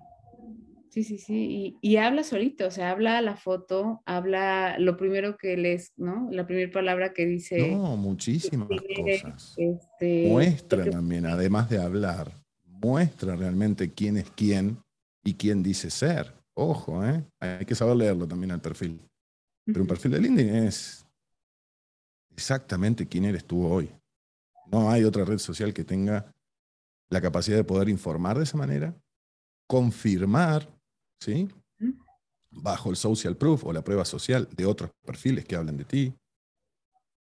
[0.90, 1.76] Sí, sí, sí.
[1.82, 6.28] Y, habla solito, o sea, habla la foto, habla lo primero que lees, ¿no?
[6.30, 7.58] La primera palabra que dice.
[7.58, 9.56] No, muchísimas cosas.
[9.58, 12.32] Este, muestra también, además de hablar,
[12.64, 14.78] muestra realmente quién es quién
[15.24, 16.32] y quién dice ser.
[16.56, 17.26] Ojo, ¿eh?
[17.40, 19.02] hay que saber leerlo también al perfil.
[19.66, 21.06] Pero un perfil de LinkedIn es
[22.32, 23.92] exactamente quién eres tú hoy.
[24.68, 26.32] No hay otra red social que tenga
[27.10, 28.96] la capacidad de poder informar de esa manera,
[29.68, 30.68] confirmar,
[31.20, 31.50] ¿sí?
[32.52, 36.14] Bajo el social proof o la prueba social de otros perfiles que hablan de ti.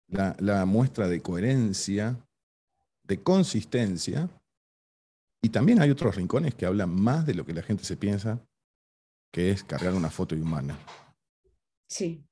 [0.07, 2.17] La, la muestra de coherencia,
[3.03, 4.29] de consistencia.
[5.41, 8.46] Y también hay otros rincones que hablan más de lo que la gente se piensa
[9.31, 10.77] que es cargar una foto humana.
[11.87, 12.23] Sí.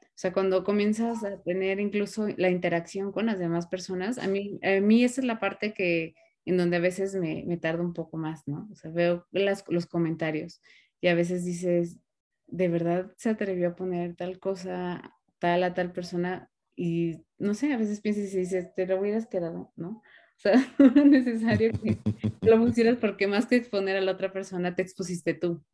[0.00, 4.58] O sea, cuando comienzas a tener incluso la interacción con las demás personas, a mí,
[4.62, 6.14] a mí esa es la parte que,
[6.44, 8.68] en donde a veces me, me tarda un poco más, ¿no?
[8.70, 10.60] O sea, veo las, los comentarios
[11.00, 11.98] y a veces dices,
[12.46, 16.50] ¿de verdad se atrevió a poner tal cosa, tal a tal persona?
[16.76, 19.88] Y no sé, a veces piensas y dices, te lo hubieras quedado, ¿no?
[19.88, 21.98] O sea, no es necesario que
[22.42, 25.64] lo pusieras porque más que exponer a la otra persona, te expusiste tú.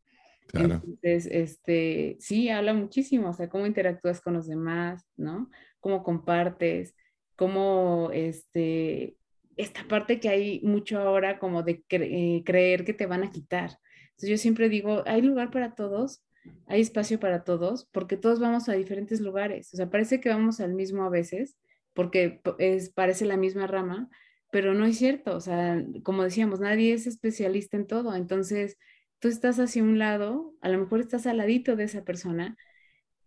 [0.53, 5.51] Entonces, este, sí, habla muchísimo, o sea, cómo interactúas con los demás, ¿no?
[5.80, 6.94] Cómo compartes.
[7.36, 9.16] como este,
[9.57, 13.78] esta parte que hay mucho ahora como de eh, creer que te van a quitar.
[14.11, 16.24] Entonces yo siempre digo, hay lugar para todos,
[16.66, 19.72] hay espacio para todos, porque todos vamos a diferentes lugares.
[19.74, 21.57] O sea, parece que vamos al mismo a veces,
[21.92, 24.09] porque es, parece la misma rama,
[24.51, 25.36] pero no es cierto.
[25.36, 28.14] O sea, como decíamos, nadie es especialista en todo.
[28.14, 28.78] Entonces,
[29.19, 32.57] tú estás hacia un lado, a lo mejor estás al ladito de esa persona,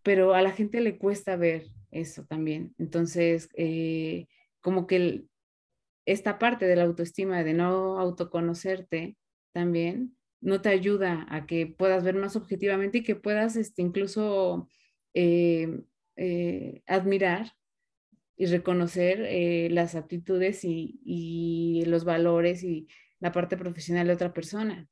[0.03, 2.73] pero a la gente le cuesta ver eso también.
[2.77, 4.27] Entonces, eh,
[4.61, 5.25] como que
[6.05, 9.17] esta parte de la autoestima, de no autoconocerte
[9.53, 14.67] también, no te ayuda a que puedas ver más objetivamente y que puedas este, incluso
[15.13, 15.81] eh,
[16.15, 17.53] eh, admirar
[18.37, 22.87] y reconocer las aptitudes y, y, los valores y
[23.19, 24.89] la parte profesional de otra persona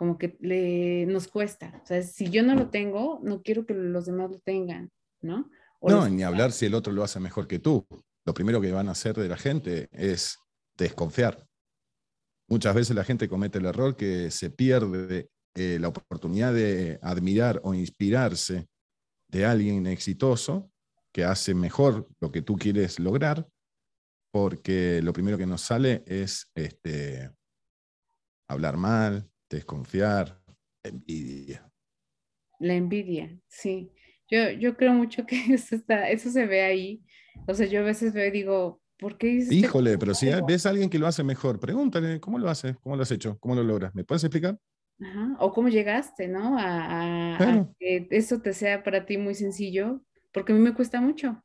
[0.00, 1.78] como que le, nos cuesta.
[1.82, 4.90] O sea, si yo no lo tengo, no quiero que los demás lo tengan,
[5.20, 5.50] ¿no?
[5.82, 7.86] no, ni hablar si el otro lo hace mejor que tú.
[8.24, 10.38] Lo primero que van a hacer de la gente es
[10.78, 11.46] desconfiar.
[12.48, 17.60] Muchas veces la gente comete el error que se pierde eh, la oportunidad de admirar
[17.62, 18.68] o inspirarse
[19.28, 20.72] de alguien exitoso
[21.12, 23.46] que hace mejor lo que tú quieres lograr,
[24.32, 27.30] porque lo primero que nos sale es este,
[28.48, 30.40] hablar mal, desconfiar,
[30.82, 31.70] envidia.
[32.58, 33.92] La envidia, sí.
[34.30, 37.04] Yo, yo creo mucho que eso, está, eso se ve ahí.
[37.46, 40.66] O sea, yo a veces veo y digo, ¿por qué dices Híjole, pero si ves
[40.66, 42.76] a alguien que lo hace mejor, pregúntale, ¿cómo lo haces?
[42.82, 43.38] ¿Cómo lo has hecho?
[43.40, 43.94] ¿Cómo lo logras?
[43.94, 44.58] ¿Me puedes explicar?
[45.00, 45.36] Ajá.
[45.40, 46.56] O cómo llegaste, ¿no?
[46.58, 51.42] A, que eso te sea para ti muy sencillo, porque a mí me cuesta mucho.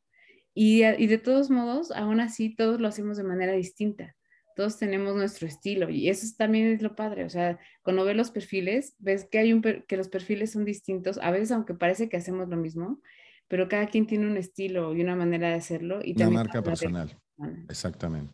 [0.54, 4.14] Y, y de todos modos, aún así, todos lo hacemos de manera distinta
[4.56, 8.30] todos tenemos nuestro estilo y eso también es lo padre, o sea, cuando ves los
[8.30, 12.16] perfiles, ves que hay un que los perfiles son distintos, a veces aunque parece que
[12.16, 13.00] hacemos lo mismo,
[13.48, 17.20] pero cada quien tiene un estilo y una manera de hacerlo y una marca personal.
[17.68, 18.32] Exactamente.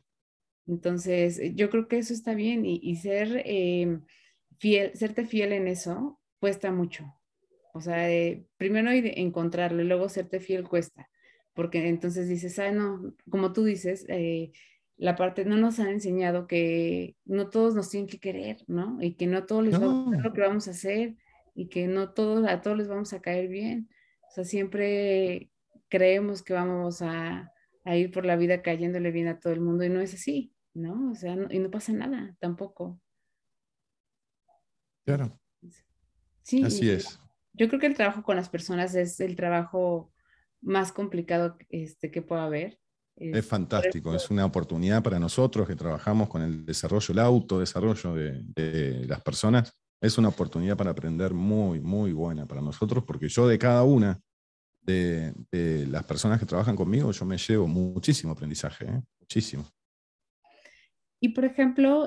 [0.68, 3.98] Entonces, eh, yo creo que eso está bien y, ser eh,
[4.58, 7.12] fiel, serte fiel en eso cuesta mucho.
[7.74, 11.10] O sea, eh, primero encontrarlo y luego serte fiel cuesta,
[11.52, 14.52] porque entonces dices, ah, no, como tú dices, eh,
[14.96, 18.98] la parte, no nos han enseñado que no todos nos tienen que querer, ¿no?
[19.00, 21.16] Y que no todos les va a gustar lo que vamos a hacer
[21.54, 23.88] y que no todos, a todos les vamos a caer bien.
[24.28, 25.50] O sea, siempre
[25.88, 27.52] creemos que vamos a,
[27.84, 31.10] ir por la vida cayéndole bien a todo el mundo y no es así, ¿no?
[31.10, 33.00] O sea, y no pasa nada tampoco.
[35.04, 35.38] Claro.
[36.42, 36.62] Sí.
[36.62, 37.18] Así es.
[37.54, 40.12] Yo creo que el trabajo con las personas es el trabajo
[40.60, 42.78] más complicado este, que pueda haber
[43.16, 48.42] es fantástico, es una oportunidad para nosotros que trabajamos con el desarrollo, el autodesarrollo de,
[48.54, 49.72] de las personas.
[50.00, 54.20] Es una oportunidad para aprender muy, muy buena para nosotros, porque yo de cada una
[54.84, 59.02] de, las personas que trabajan conmigo, yo me llevo muchísimo aprendizaje, ¿eh?
[59.20, 59.64] muchísimo.
[61.20, 62.06] Y por ejemplo,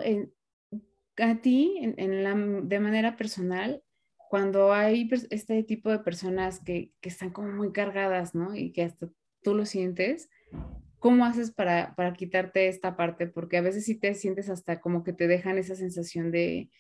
[1.18, 3.82] a ti, en, la, de manera personal,
[4.30, 8.56] cuando hay este tipo de personas que, que, están como muy cargadas, ¿no?
[8.56, 9.10] Y que hasta
[9.41, 10.30] tú lo sientes,
[11.06, 13.28] ¿Cómo haces para, para quitarte esta parte?
[13.28, 16.72] Porque a veces sí te sientes hasta como que te dejan esa sensación de,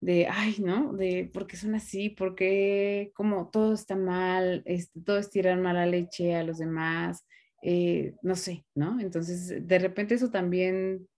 [0.00, 0.92] de ay, ¿no?
[0.92, 5.58] De por qué son así, por qué como todo está mal, este, todo es tirar
[5.58, 7.26] mala leche a los demás,
[7.60, 9.00] eh, no sé, ¿no?
[9.00, 11.08] Entonces, de repente eso también...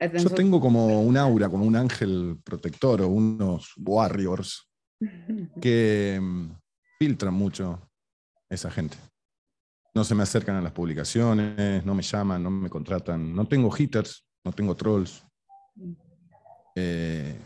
[0.00, 4.70] Yo tengo como un aura, como un ángel protector o unos warriors
[5.60, 6.50] que mm,
[6.98, 7.90] filtran mucho
[8.48, 8.96] esa gente
[9.94, 13.34] no se me acercan a las publicaciones, no me llaman, no me contratan.
[13.34, 15.24] No tengo hitters, no tengo trolls.
[16.74, 17.36] Eh,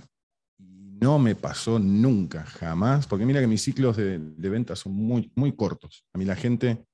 [0.59, 5.33] no me pasó nunca, jamás, porque mira que mis ciclos de, de venta son muy,
[5.35, 6.05] muy cortos.
[6.13, 6.85] A mí la gente,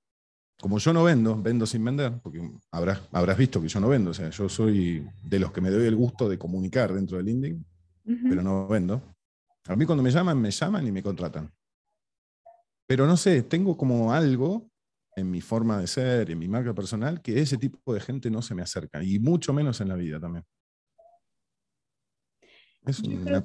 [0.60, 2.40] como yo no vendo, vendo sin vender, porque
[2.70, 5.70] habrás, habrás visto que yo no vendo, o sea, yo soy de los que me
[5.70, 7.66] doy el gusto de comunicar dentro del LinkedIn,
[8.30, 9.02] pero no vendo.
[9.66, 11.52] A mí cuando me llaman, me llaman y me contratan.
[12.86, 14.70] Pero no sé, tengo como algo
[15.18, 18.42] en mi forma de ser, en mi marca personal, que ese tipo de gente no
[18.42, 20.44] se me acerca, y mucho menos en la vida también.
[22.86, 23.42] Es una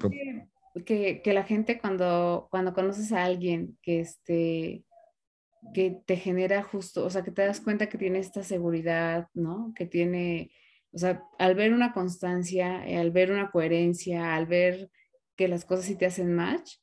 [0.85, 4.83] que, que, la gente cuando, cuando conoces a alguien que, este,
[5.73, 9.73] que te genera justo, o sea, que te das cuenta que tiene esta seguridad, ¿no?
[9.75, 10.51] Que tiene,
[10.91, 14.89] o sea, al ver una constancia, al ver una coherencia, al ver
[15.35, 16.75] que las cosas sí te hacen match,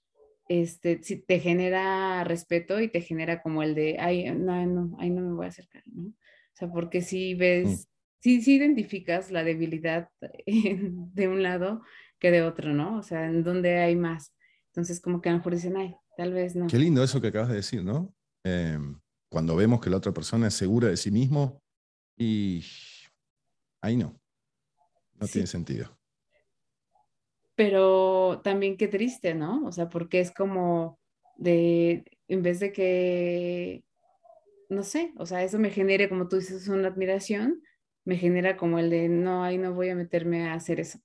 [0.51, 5.09] este, si te genera respeto y te genera como el de, ay, no, no, ahí
[5.09, 6.09] no me voy a acercar, ¿no?
[6.09, 7.89] O sea, porque si ves,
[8.19, 10.11] sí, sí identificas la debilidad
[10.47, 11.83] de un lado
[12.19, 12.99] que de otro, ¿no?
[12.99, 14.35] O sea, en donde hay más.
[14.73, 16.67] Entonces, como que a lo mejor dicen, ay, tal vez no.
[16.67, 18.13] Qué lindo eso que acabas de decir, ¿no?
[18.43, 18.99] Em,
[19.29, 21.63] cuando vemos que la otra persona es segura de sí mismo
[22.19, 22.65] Y
[23.81, 24.21] ahí no.
[25.15, 25.97] No tiene sentido.
[27.55, 29.67] Pero también qué triste, ¿no?
[29.67, 30.99] O sea, porque es como
[31.37, 33.85] de, en vez de que,
[34.69, 37.63] no sé, o sea, eso me genere, como tú dices, una admiración,
[38.05, 40.99] me genera como el de, no, ahí no voy a meterme a hacer eso.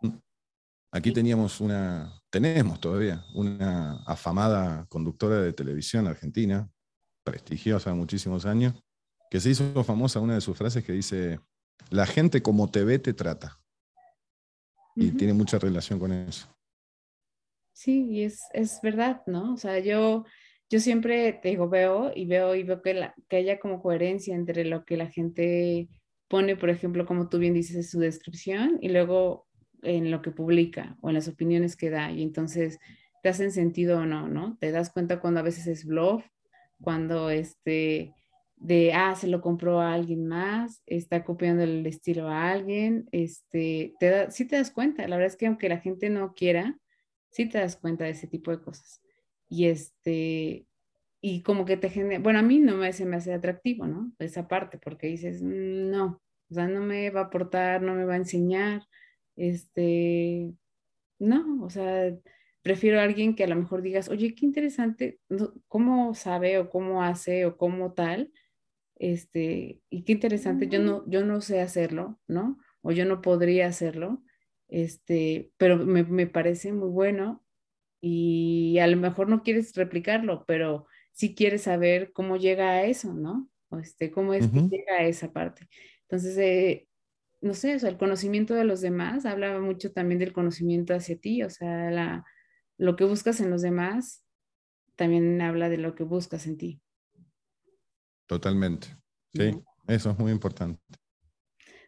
[0.00, 0.18] Mm.
[0.92, 6.70] Aquí teníamos una, tenemos todavía, una afamada conductora de televisión argentina,
[7.24, 8.74] prestigiosa muchísimos años,
[9.30, 11.40] que se hizo famosa una de sus frases que dice,
[11.90, 13.61] la gente como te ve te trata.
[14.94, 16.48] Y tiene mucha relación con eso.
[17.72, 19.54] Sí, y es, es verdad, ¿no?
[19.54, 20.24] O sea, yo,
[20.68, 24.34] yo siempre te digo, veo y veo y veo que, la, que haya como coherencia
[24.34, 25.88] entre lo que la gente
[26.28, 29.46] pone, por ejemplo, como tú bien dices en su descripción, y luego
[29.82, 32.10] en lo que publica o en las opiniones que da.
[32.10, 32.78] Y entonces
[33.22, 34.56] te hacen sentido o no, ¿no?
[34.58, 36.24] Te das cuenta cuando a veces es bluff,
[36.80, 38.14] cuando este
[38.62, 43.94] de, ah, se lo compró a alguien más, está copiando el estilo a alguien, este,
[43.98, 46.78] te da, sí te das cuenta, la verdad es que aunque la gente no quiera,
[47.30, 49.02] sí te das cuenta de ese tipo de cosas.
[49.48, 50.68] Y este,
[51.20, 54.12] y como que te genera, bueno, a mí no me, se me hace atractivo, ¿no?
[54.20, 58.04] Esa parte, porque dices, mm, no, o sea, no me va a aportar, no me
[58.04, 58.82] va a enseñar,
[59.34, 60.52] este,
[61.18, 62.16] no, o sea,
[62.62, 65.18] prefiero a alguien que a lo mejor digas, oye, qué interesante,
[65.66, 68.30] cómo sabe o cómo hace o cómo tal,
[69.02, 72.60] este, y qué interesante, yo no, yo no sé hacerlo, ¿no?
[72.82, 74.22] O yo no podría hacerlo,
[74.68, 77.44] este, pero me, me parece muy bueno
[78.00, 83.12] y a lo mejor no quieres replicarlo, pero sí quieres saber cómo llega a eso,
[83.12, 83.50] ¿no?
[83.70, 85.68] O este, cómo es que llega a esa parte.
[86.02, 86.88] Entonces, eh,
[87.40, 91.18] no sé, o sea, el conocimiento de los demás habla mucho también del conocimiento hacia
[91.18, 92.24] ti, o sea, la,
[92.78, 94.24] lo que buscas en los demás
[94.94, 96.82] también habla de lo que buscas en ti.
[98.32, 98.88] Totalmente.
[99.34, 99.50] Sí,
[99.86, 100.80] eso es muy importante.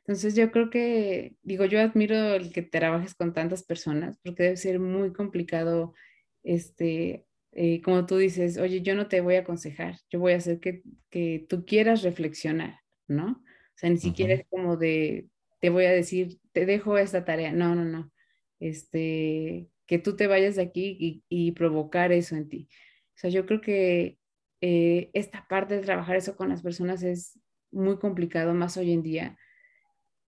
[0.00, 4.56] Entonces yo creo que, digo, yo admiro el que trabajes con tantas personas porque debe
[4.58, 5.94] ser muy complicado,
[6.42, 10.36] este, eh, como tú dices, oye, yo no te voy a aconsejar, yo voy a
[10.36, 13.30] hacer que, que tú quieras reflexionar, ¿no?
[13.30, 15.28] O sea, ni siquiera es como de,
[15.60, 18.12] te voy a decir, te dejo esta tarea, no, no, no,
[18.60, 22.68] este, que tú te vayas de aquí y, y provocar eso en ti.
[23.14, 24.18] O sea, yo creo que
[24.66, 27.38] eh, esta parte de trabajar eso con las personas es
[27.70, 29.36] muy complicado más hoy en día.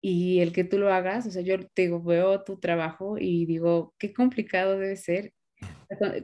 [0.02, 3.96] Y el que tú lo hagas, o sea, yo te veo tu trabajo y digo,
[3.98, 5.34] qué complicado debe ser.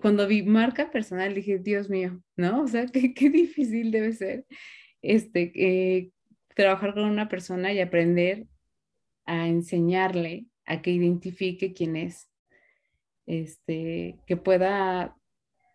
[0.02, 2.64] Cuando vi marca personal dije, Dios mío, ¿no?
[2.64, 4.46] O sea, qué, qué difícil debe ser
[5.02, 6.12] este, eh,
[6.54, 8.46] trabajar con una persona y aprender
[9.24, 12.30] a enseñarle a que identifique quién es,
[13.26, 15.16] este, que pueda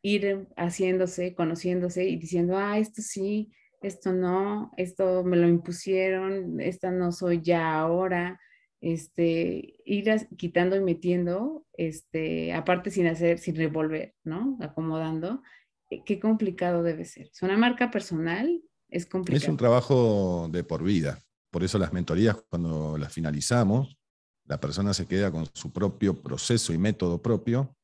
[0.07, 3.50] ir haciéndose, conociéndose y diciendo, ah, esto sí,
[3.82, 8.40] esto no, esto me lo impusieron, esta no soy ya ahora,
[8.80, 14.57] este, ir quitando y metiendo, este, aparte sin hacer, sin revolver, ¿no?
[14.61, 15.42] Acomodando,
[15.90, 17.28] eh, qué complicado debe ser.
[17.32, 19.42] Es una marca personal, es complicado.
[19.42, 21.18] Es un trabajo de por vida,
[21.50, 23.98] por eso las mentorías cuando las finalizamos,
[24.44, 27.76] la persona se queda con su propio proceso y método propio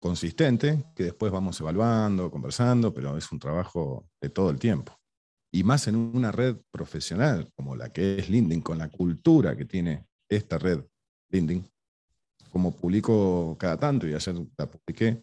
[0.00, 4.96] consistente, que después vamos evaluando, conversando, pero es un trabajo de todo el tiempo.
[5.52, 9.64] Y más en una red profesional como la que es LinkedIn, con la cultura que
[9.64, 10.84] tiene esta red
[11.30, 11.68] LinkedIn,
[12.50, 15.22] como publico cada tanto y ayer la publiqué,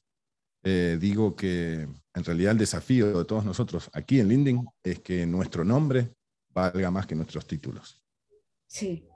[0.63, 5.26] eh, digo que en realidad el desafío de todos nosotros aquí en LinkedIn es que
[5.26, 6.11] nuestro nombre
[6.49, 8.01] valga más que nuestros títulos.
[8.67, 9.07] Sí,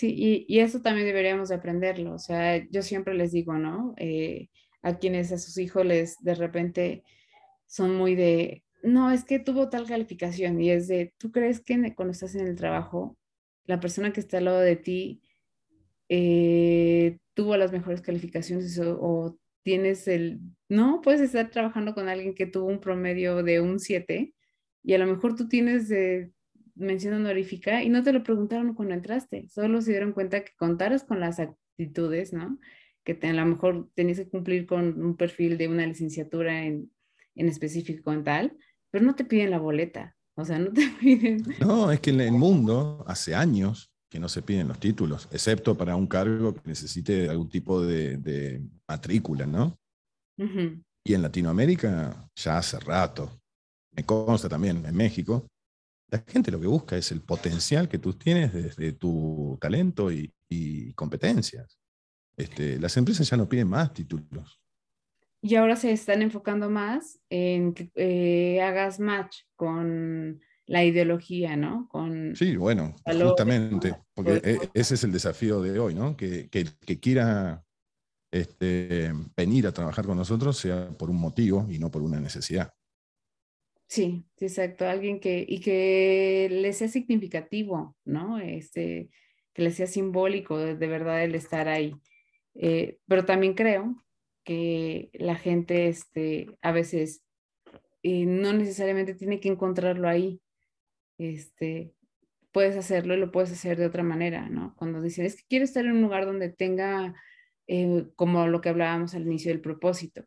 [0.00, 2.14] Sí, y, eso también deberíamos de aprenderlo.
[2.14, 3.92] O sea, yo siempre les digo, ¿no?
[3.98, 4.48] Eh,
[4.82, 7.04] a quienes a sus hijos les de repente
[7.66, 11.94] son muy de, no, es que tuvo tal calificación y es de, ¿tú crees que
[11.94, 13.18] cuando estás en el trabajo,
[13.66, 15.20] la persona que está al lado de ti
[16.08, 20.40] eh, tuvo las mejores calificaciones o, o, tienes el,
[20.70, 24.34] no, puedes estar trabajando con alguien que tuvo un promedio de un 7
[24.82, 26.32] y a lo mejor tú tienes de
[26.80, 31.04] mención honorífica y no te lo preguntaron cuando entraste, solo se dieron cuenta que contaras
[31.04, 32.58] con las actitudes, ¿no?
[33.04, 36.90] Que a lo mejor tenías que cumplir con un perfil de una licenciatura en,
[37.34, 38.56] en específico en tal,
[38.90, 41.42] pero no te piden la boleta, o sea, no te piden...
[41.60, 45.76] No, es que en el mundo hace años que no se piden los títulos, excepto
[45.76, 49.78] para un cargo que necesite algún tipo de, de matrícula, ¿no?
[51.04, 53.40] Y en Latinoamérica ya hace rato,
[53.92, 55.46] me consta también en México,
[56.10, 60.32] la gente lo que busca es el potencial que tú tienes desde tu talento y,
[60.94, 61.78] competencias.
[62.36, 64.60] Este, las empresas ya no piden más títulos.
[65.40, 71.88] Y ahora se están enfocando más en que eh, hagas match con la ideología, ¿no?
[71.88, 76.16] Con sí, bueno, justamente, porque e, ese es el desafío de hoy, ¿no?
[76.16, 77.64] Que, que, que quiera
[78.32, 82.72] este, venir a trabajar con nosotros sea por un motivo y no por una necesidad.
[83.90, 88.38] Sí, exacto, alguien que, y que le sea significativo, ¿no?
[88.38, 89.10] Este,
[89.52, 91.96] que le sea simbólico de, verdad el estar ahí.
[92.54, 93.96] Eh, pero también creo
[94.44, 97.24] que la gente este, a veces
[98.04, 100.40] eh, no necesariamente tiene que encontrarlo ahí.
[101.18, 101.92] Este,
[102.52, 104.74] puedes hacerlo y lo puedes hacer de otra manera, ¿no?
[104.76, 107.14] Cuando dicen, es que quiero estar en un lugar donde tenga,
[107.66, 110.24] eh, como lo que hablábamos al inicio del propósito,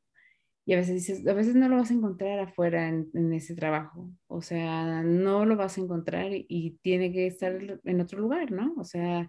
[0.65, 4.09] y a veces dices, a veces no lo vas a encontrar afuera en, ese trabajo.
[4.27, 8.73] O sea, no lo vas a encontrar y, tiene que estar en otro lugar, ¿no?
[8.77, 9.27] O sea.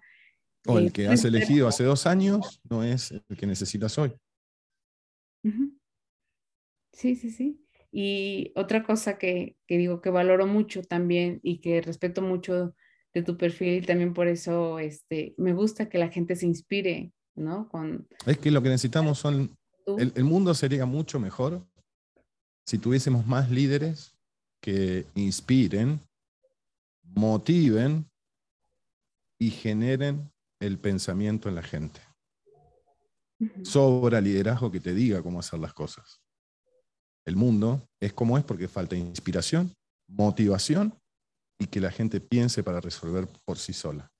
[0.67, 4.13] O el que has elegido hace dos años no es el que necesitas hoy.
[6.93, 7.61] Sí, sí, sí.
[7.91, 12.73] Y otra cosa que, que, digo que valoro mucho también y que respeto mucho
[13.13, 17.13] de tu perfil y también por eso este, me gusta que la gente se inspire,
[17.35, 17.69] ¿no?
[17.69, 18.07] Con...
[18.25, 19.55] Es que lo que necesitamos son
[19.85, 21.61] el, mundo sería mucho mejor
[22.65, 24.15] si tuviésemos más líderes
[24.61, 25.99] que inspiren,
[27.03, 28.09] motiven
[29.39, 32.01] y generen el pensamiento en la gente.
[33.63, 36.21] Sobra liderazgo que te diga cómo hacer las cosas.
[37.25, 39.73] El mundo es como es porque falta inspiración,
[40.07, 40.97] motivación
[41.59, 44.11] y que la gente piense para resolver por sí sola.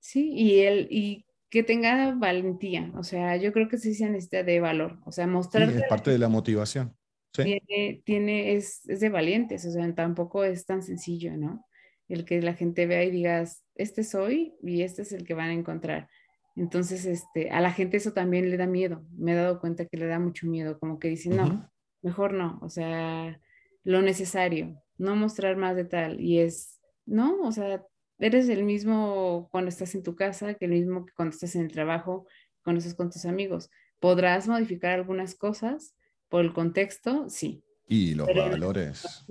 [0.00, 4.42] Sí, y, el, y que tenga valentía, o sea, yo creo que sí se necesita
[4.42, 5.70] de valor, o sea, mostrar...
[5.70, 6.96] es parte de la motivación.
[7.32, 11.66] Tiene, tiene es, de valientes, o sea, tampoco es tan sencillo, ¿no?
[12.08, 15.50] El que la gente vea y digas, este soy y este es el que van
[15.50, 16.08] a encontrar.
[16.54, 19.04] Entonces, este, a la gente eso también le da miedo.
[19.16, 21.70] Me he dado cuenta que le da mucho miedo, como que dicen, no,
[22.00, 23.38] mejor no, o sea,
[23.84, 26.20] lo necesario, no mostrar más de tal.
[26.20, 27.84] Y es, no, o sea,
[28.18, 31.62] eres el mismo cuando estás en tu casa que el mismo que cuando estás en
[31.62, 32.26] el trabajo,
[32.62, 33.70] cuando estás con tus amigos.
[34.00, 35.94] ¿Podrás modificar algunas cosas
[36.28, 37.28] por el contexto?
[37.28, 37.62] Sí.
[37.88, 39.24] Y los valores.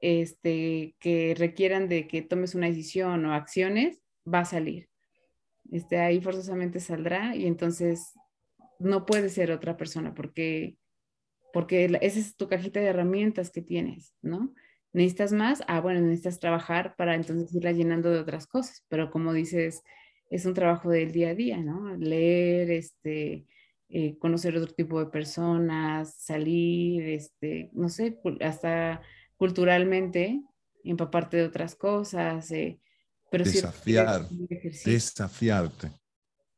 [0.00, 4.00] este, que requieran de que tomes una decisión o acciones,
[4.32, 4.88] va a salir.
[5.70, 8.12] Este, ahí forzosamente saldrá y entonces
[8.78, 10.76] no puede ser otra persona porque,
[11.52, 14.54] porque esa es tu cajita de herramientas que tienes, ¿no?
[14.96, 15.62] ¿Necesitas más?
[15.68, 19.82] Ah, bueno, necesitas trabajar para entonces irla llenando de otras cosas, pero como dices,
[20.30, 21.94] es un trabajo del día a día, ¿no?
[21.98, 23.44] Leer, este,
[23.90, 29.02] eh, conocer otro tipo de personas, salir, este, no sé, hasta
[29.36, 30.40] culturalmente,
[30.82, 32.80] empaparte de otras cosas, eh,
[33.30, 34.26] pero desafiar,
[34.82, 35.90] desafiarte,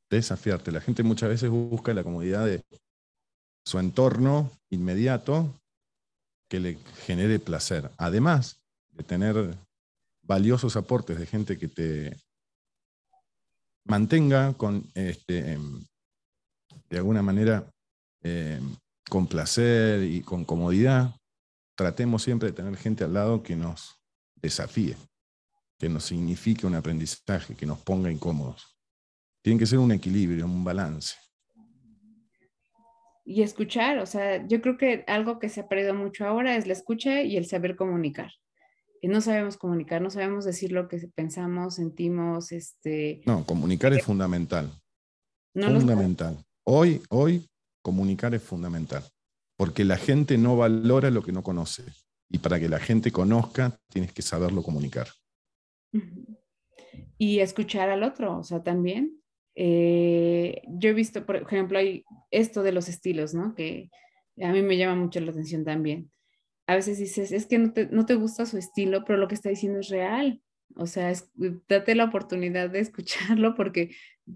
[0.08, 0.70] desafiarte.
[0.70, 2.62] La gente muchas veces busca la comodidad de
[3.64, 5.60] su entorno inmediato
[6.48, 7.90] que le genere placer.
[7.98, 9.56] Además de tener
[10.22, 12.16] valiosos aportes de gente que te
[13.84, 15.84] mantenga con, este, em,
[16.90, 17.70] de alguna manera,
[18.22, 18.76] em,
[19.08, 21.14] con placer y con comodidad,
[21.76, 23.96] tratemos siempre de tener gente al lado que nos
[24.36, 24.96] desafíe,
[25.78, 28.76] que nos signifique un aprendizaje, que nos ponga incómodos.
[29.42, 31.16] Tiene que ser un equilibrio, un balance
[33.30, 36.66] y escuchar, o sea, yo creo que algo que se ha perdido mucho ahora es
[36.66, 38.32] la escucha y el saber comunicar.
[39.02, 43.20] Y no sabemos comunicar, no sabemos decir lo que pensamos, sentimos, este...
[43.26, 44.72] No, comunicar es fundamental.
[45.52, 46.42] fundamental.
[46.64, 47.46] Hoy, hoy,
[47.82, 49.04] comunicar es fundamental,
[49.58, 51.84] porque la gente no valora lo que no conoce.
[52.30, 55.08] Y para que la gente conozca, tienes que saberlo comunicar.
[57.18, 59.20] Y escuchar al otro, o sea, también.
[59.60, 63.56] Eh, yo he visto, por ejemplo, hay esto de los estilos, ¿no?
[63.56, 63.90] Que
[64.40, 66.12] a mí me llama mucho la atención también.
[66.68, 69.34] A veces dices, es que no te, no te gusta su estilo, pero lo que
[69.34, 70.40] está diciendo es real.
[70.76, 71.12] O sea,
[71.68, 73.90] date la oportunidad de escucharlo porque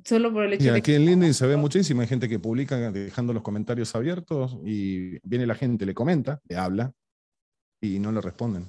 [0.05, 2.41] solo por el hecho y de aquí en LinkedIn se ve muchísimo, hay gente que
[2.41, 6.93] publica dejando los comentarios abiertos y viene la gente, le comenta, le habla
[7.81, 8.67] y no le responden.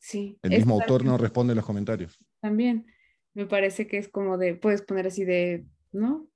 [0.00, 0.36] Sí.
[0.42, 2.18] El mismo autor no responde los comentarios.
[2.40, 2.86] También
[3.34, 6.28] me parece que es como de, puedes poner así de, ¿no?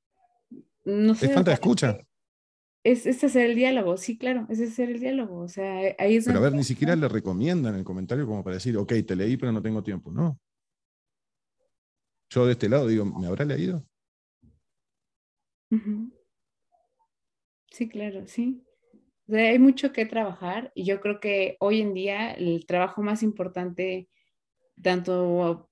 [0.84, 1.26] No sé.
[1.26, 1.98] Es falta de escucha.
[2.84, 5.40] Es, es, hacer el diálogo, sí, claro, es hacer el diálogo.
[5.40, 8.54] O sea, ahí es Pero a ver, ni siquiera le recomiendan el comentario como para
[8.54, 10.10] decir, ok, te leí, pero no tengo tiempo.
[10.10, 10.38] No.
[12.30, 13.84] Yo de este lado digo, ¿me habrá leído?
[17.70, 18.64] Sí, claro, sí.
[19.28, 24.08] hay mucho que trabajar y yo creo que hoy en día el trabajo más importante,
[24.82, 25.67] tanto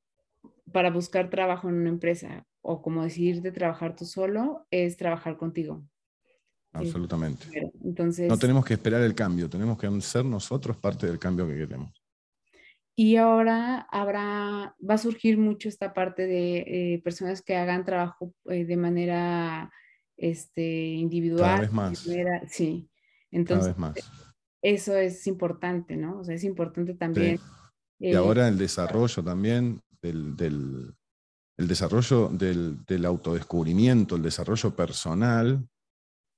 [0.72, 5.84] para buscar trabajo en una empresa o como decidirte trabajar tú solo, es trabajar contigo.
[6.72, 7.46] Absolutamente.
[7.84, 11.54] Entonces, no tenemos que esperar el cambio, tenemos que ser nosotros parte del cambio que
[11.54, 11.92] queremos.
[12.98, 16.58] Y ahora habrá, va a surgir mucho esta parte de
[16.94, 19.70] eh, personas que hagan trabajo eh, de manera
[20.16, 21.44] este, individual.
[21.44, 22.08] Cada vez más.
[22.48, 22.88] sí.
[23.30, 24.12] Entonces, Cada vez más.
[24.62, 26.20] eso es importante, ¿no?
[26.20, 27.38] O sea, es importante también.
[27.98, 30.94] y eh, ahora el desarrollo también del, del
[31.58, 35.66] el desarrollo del, del, autodescubrimiento, el desarrollo personal,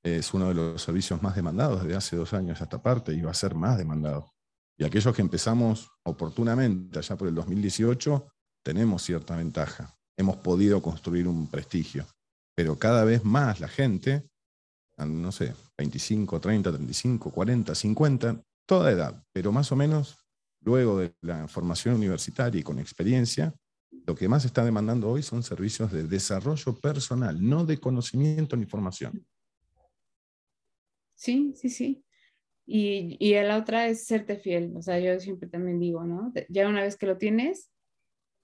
[0.04, 3.20] es uno de los servicios más demandados desde hace dos años a esta parte y
[3.20, 4.32] va a ser más demandado.
[4.78, 8.28] Y aquellos que empezamos oportunamente allá por el 2018,
[8.64, 9.96] tenemos cierta ventaja.
[10.16, 12.06] Hemos podido construir un prestigio.
[12.54, 14.28] Pero cada vez más la gente,
[14.98, 20.16] no sé, 25, 30, 35, 40, 50, toda edad, pero más o menos
[20.60, 23.54] luego de la formación universitaria y con experiencia,
[24.06, 28.66] lo que más está demandando hoy son servicios de desarrollo personal, no de conocimiento ni
[28.66, 29.24] formación.
[31.14, 32.04] Sí, sí, sí.
[32.64, 34.74] Y, y la otra es serte fiel.
[34.76, 36.32] O sea, yo siempre también digo, ¿no?
[36.48, 37.70] Ya una vez que lo tienes,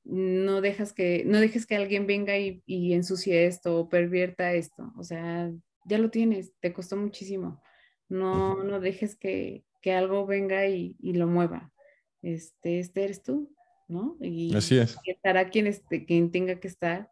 [0.04, 4.92] no dejas que, no dejes que alguien venga y, y ensucie esto o pervierta esto.
[4.96, 5.50] O sea,
[5.84, 7.62] ya lo tienes, te costó muchísimo.
[8.08, 11.72] No, no dejes que, que algo venga y, y, lo mueva.
[12.24, 13.54] Este, este eres tú,
[13.86, 14.16] ¿no?
[14.20, 14.96] Y, Así es.
[15.04, 17.10] Y estará quien, este, quien tenga que estar,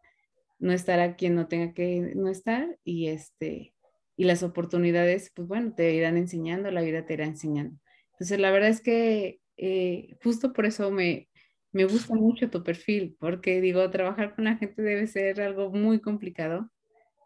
[0.59, 3.73] no estará quien no tenga que no estar y este
[4.15, 7.79] y las oportunidades, pues bueno, te irán enseñando, la vida te irá enseñando.
[8.11, 11.29] Entonces, la verdad es que eh, justo por eso me,
[11.71, 15.99] me gusta mucho tu perfil, porque digo, trabajar con la gente debe ser algo muy
[15.99, 16.69] complicado.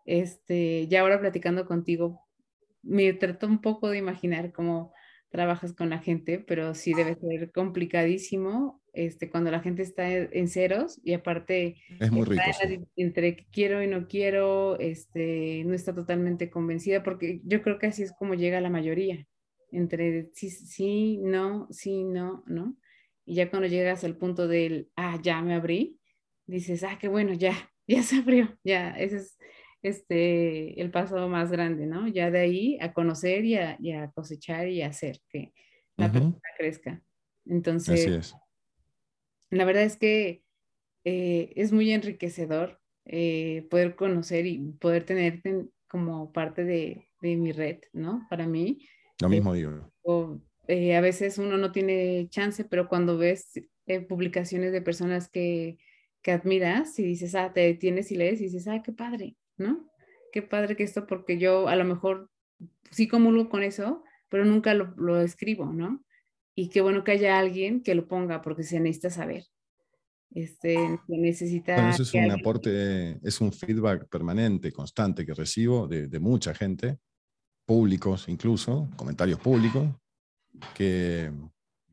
[0.05, 2.22] Este, ya ahora platicando contigo,
[2.81, 4.93] me trato un poco de imaginar cómo
[5.38, 10.47] trabajas con la gente, pero sí debe ser complicadísimo este, cuando la gente está en
[10.47, 12.80] ceros y aparte es muy rico, sí.
[12.95, 18.01] entre quiero y no quiero, este, no está totalmente convencida, porque yo creo que así
[18.01, 19.27] es como llega la mayoría,
[19.72, 22.76] entre sí, sí, no, sí, no, ¿no?
[23.23, 25.99] Y ya cuando llegas al punto del, ah, ya me abrí,
[26.47, 27.53] dices, ah, qué bueno, ya,
[27.88, 29.38] ya se abrió, ya, ese es
[29.81, 32.07] este, el paso más grande, ¿no?
[32.07, 35.53] Ya de ahí a conocer y a, y a cosechar y a hacer que
[35.95, 36.13] la uh -huh.
[36.13, 37.01] persona crezca.
[37.45, 38.35] Entonces, Así es.
[39.49, 40.43] la verdad es que
[41.05, 47.53] eh, es muy enriquecedor eh, poder conocer y poder tenerte como parte de, de, mi
[47.53, 48.27] red, ¿no?
[48.29, 48.79] Para mí.
[49.21, 49.89] Lo mismo digo.
[50.01, 53.53] O, eh, a veces uno no tiene chance, pero cuando ves
[53.85, 55.77] eh, publicaciones de personas que,
[56.21, 59.89] que admiras y dices, ah, te detienes y lees y dices, ah, qué padre, ¿no?
[60.31, 62.29] Qué padre que esto, porque yo a lo mejor
[62.91, 66.03] sí comulgo con eso, pero nunca lo, lo escribo, ¿no?
[66.55, 69.45] Y qué bueno que haya alguien que lo ponga, porque se necesita saber.
[70.31, 71.75] Este, se necesita.
[71.75, 72.39] Bueno, eso es un alguien...
[72.39, 76.97] aporte, es un feedback permanente, constante que recibo de, de, mucha gente,
[77.65, 79.88] públicos incluso, comentarios públicos,
[80.73, 81.31] que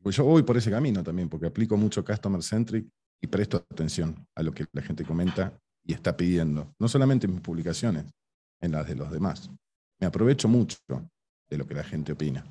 [0.01, 2.87] pues yo voy por ese camino también, porque aplico mucho Customer Centric
[3.21, 7.33] y presto atención a lo que la gente comenta y está pidiendo, no solamente en
[7.33, 8.05] mis publicaciones,
[8.61, 9.49] en las de los demás.
[9.99, 10.77] Me aprovecho mucho
[11.49, 12.45] de lo que la gente opina.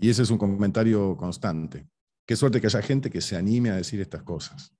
[0.00, 1.86] Y ese es un comentario constante.
[2.26, 4.72] Qué suerte que haya gente que se anime a decir estas cosas.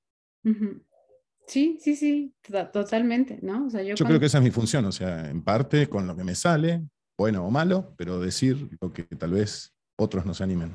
[1.47, 2.35] Sí, sí, sí,
[2.73, 3.67] totalmente, ¿no?
[3.67, 4.07] O sea, yo, yo cuando...
[4.07, 6.83] creo que esa es mi función, o sea, en parte con lo que me sale,
[7.19, 10.73] bueno o malo, pero decir lo que tal vez otros no se animen.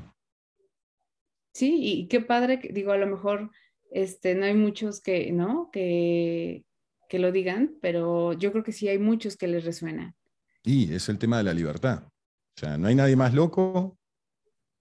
[1.53, 3.51] Sí, y qué padre, digo, a lo mejor
[3.91, 5.69] este, no hay muchos que, ¿no?
[5.71, 6.65] Que,
[7.07, 10.15] que lo digan, pero yo creo que sí hay muchos que les resuena.
[10.63, 12.03] Y es el tema de la libertad.
[12.05, 13.97] O sea, no hay nadie más loco,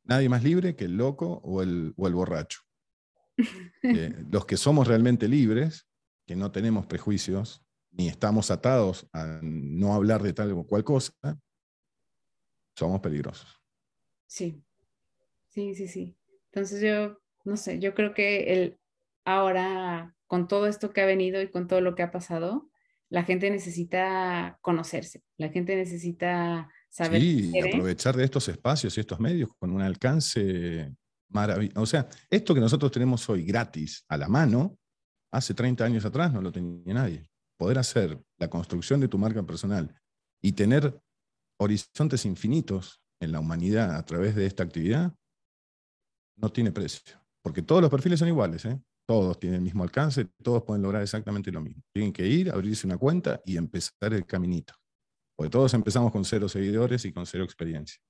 [0.04, 2.60] nadie más libre que el loco o el, o el borracho.
[3.82, 5.86] eh, los que somos realmente libres,
[6.26, 11.12] que no tenemos prejuicios, ni estamos atados a no hablar de tal o cual cosa,
[12.74, 13.60] somos peligrosos.
[14.26, 14.62] Sí,
[15.48, 16.16] sí, sí, sí.
[16.52, 18.78] Entonces yo, no sé, yo creo que el,
[19.24, 22.70] ahora con todo esto que ha venido y con todo lo que ha pasado,
[23.08, 27.20] la gente necesita conocerse, la gente necesita saber.
[27.20, 30.92] Sí, aprovechar de estos espacios y estos medios con un alcance
[31.28, 31.80] maravilloso.
[31.80, 34.76] O sea, esto que nosotros tenemos hoy gratis a la mano,
[35.30, 37.28] hace 30 años atrás no lo tenía nadie.
[37.56, 39.94] Poder hacer la construcción de tu marca personal
[40.42, 41.00] y tener
[41.58, 45.14] horizontes infinitos en la humanidad a través de esta actividad,
[46.36, 47.18] no tiene precio.
[47.42, 48.78] Porque todos los perfiles son iguales, ¿eh?
[49.06, 51.82] Todos tienen el mismo alcance, todos pueden lograr exactamente lo mismo.
[51.92, 54.74] Tienen que ir, abrirse una cuenta y empezar el caminito.
[55.36, 58.00] Porque todos empezamos con cero seguidores y con cero experiencia.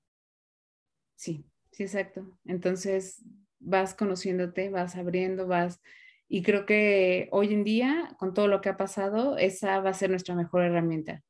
[1.17, 2.39] Sí, sí, exacto.
[2.45, 3.23] Entonces
[3.59, 5.81] vas conociéndote, vas abriendo, vas...
[6.29, 9.95] Y creo que hoy en día, con todo lo que ha pasado, esa va a
[9.95, 11.23] ser nuestra mejor herramienta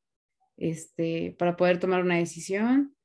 [0.56, 2.96] este, para poder tomar una decisión,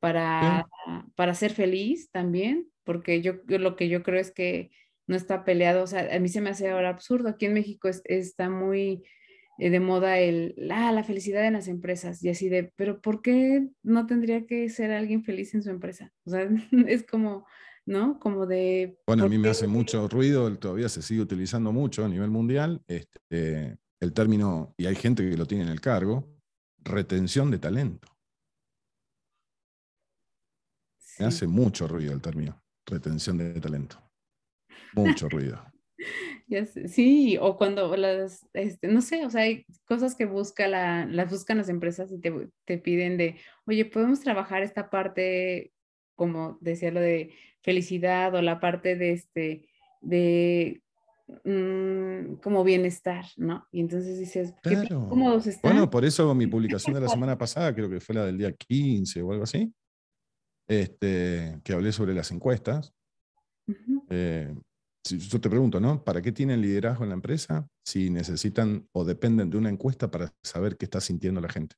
[0.00, 0.90] para, sí.
[1.14, 4.70] para ser feliz también, porque yo lo que yo creo es que
[5.06, 5.84] no está peleado.
[5.84, 7.28] O sea, a mí se me hace ahora absurdo.
[7.28, 9.04] Aquí en México está muy
[9.58, 13.22] eh, de moda el, ah, la felicidad en las empresas y así de, pero ¿por
[13.22, 16.12] qué no tendría que ser alguien feliz en su empresa?
[16.24, 16.46] O sea,
[16.88, 17.46] es como,
[17.86, 18.18] ¿no?
[18.20, 18.98] Como de...
[19.06, 22.82] Bueno, a mí me hace mucho ruido, todavía se sigue utilizando mucho a nivel mundial,
[22.86, 26.28] este, el término, y hay gente que lo tiene en el cargo,
[26.84, 28.08] retención de talento.
[31.18, 34.05] Me hace mucho ruido el término, retención de talento.
[34.96, 35.62] Mucho ruido.
[36.86, 41.30] sí, o cuando las, este, no sé, o sea, hay cosas que busca la, las
[41.30, 42.32] buscan las empresas y te,
[42.64, 43.36] te piden de,
[43.66, 45.72] oye, podemos trabajar esta parte,
[46.14, 49.68] como decía lo de felicidad o la parte de este,
[50.00, 50.82] de
[51.44, 53.66] mm, como bienestar, ¿no?
[53.72, 55.72] Y entonces dices, ¿qué cómodos están?
[55.72, 58.52] Bueno, por eso mi publicación de la semana pasada, creo que fue la del día
[58.52, 59.72] 15 o algo así,
[60.68, 62.92] este, que hablé sobre las encuestas
[65.10, 66.02] yo te pregunto, ¿no?
[66.02, 70.32] ¿Para qué tienen liderazgo en la empresa si necesitan o dependen de una encuesta para
[70.42, 71.76] saber qué está sintiendo la gente?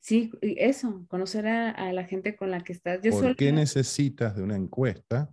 [0.00, 3.00] Sí, eso, conocer a, la gente con la que estás.
[3.06, 5.30] ¿Por qué necesitas de una encuesta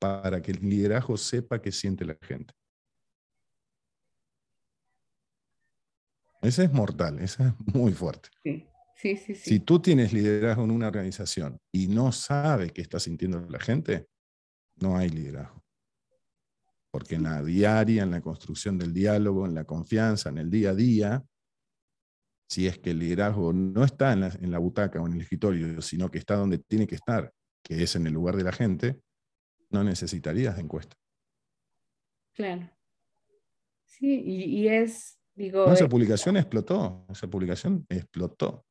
[0.00, 2.54] para que el liderazgo sepa qué siente la gente?
[6.40, 8.30] Ese es mortal, ese es muy fuerte.
[8.42, 8.66] Sí,
[8.96, 13.40] sí, sí, Si tú tienes liderazgo en una organización y no sabes qué está sintiendo
[13.48, 14.08] la gente,
[14.76, 15.62] no hay liderazgo.
[16.90, 20.70] Porque en la diaria, en la construcción del diálogo, en la confianza, en el día
[20.70, 21.24] a día,
[22.48, 26.10] si es que el liderazgo no está en la, butaca o en el escritorio, sino
[26.10, 27.32] que está donde tiene que estar,
[27.62, 29.00] que es en el lugar de la gente,
[29.70, 30.94] no necesitarías de encuesta.
[32.34, 32.70] Claro.
[33.86, 35.72] Sí, y, es, digo...
[35.72, 38.66] esa eh, publicación explotó, esa publicación explotó.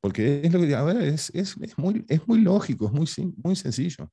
[0.00, 1.32] Porque es lo que, a ver, es,
[1.76, 4.10] muy, es muy lógico, es muy, muy sencillo.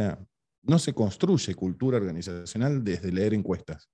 [0.00, 0.18] Sea,
[0.62, 3.90] no se construye cultura organizacional desde leer encuestas,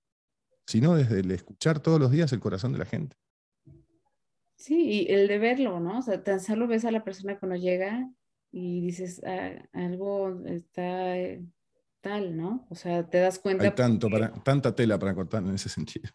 [0.65, 3.17] sino desde el escuchar todos los días el corazón de la gente.
[4.55, 5.99] Sí, y el de verlo, ¿no?
[5.99, 8.09] O sea, tan solo ves a la persona cuando llega
[8.51, 11.43] y dices, ah, algo está eh,
[11.99, 12.65] tal, ¿no?
[12.69, 13.65] O sea, te das cuenta.
[13.65, 16.09] Hay tanto para, tanta tela para cortar en ese sentido.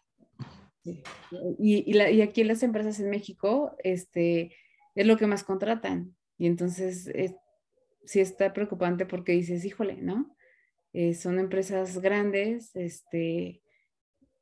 [0.83, 4.53] Y, y, aquí en las empresas en México, este,
[4.95, 6.15] es lo que más contratan.
[6.37, 7.07] Y entonces
[8.05, 10.35] sí está preocupante porque dices, híjole, ¿no?
[10.93, 13.63] Eh, son empresas grandes, este,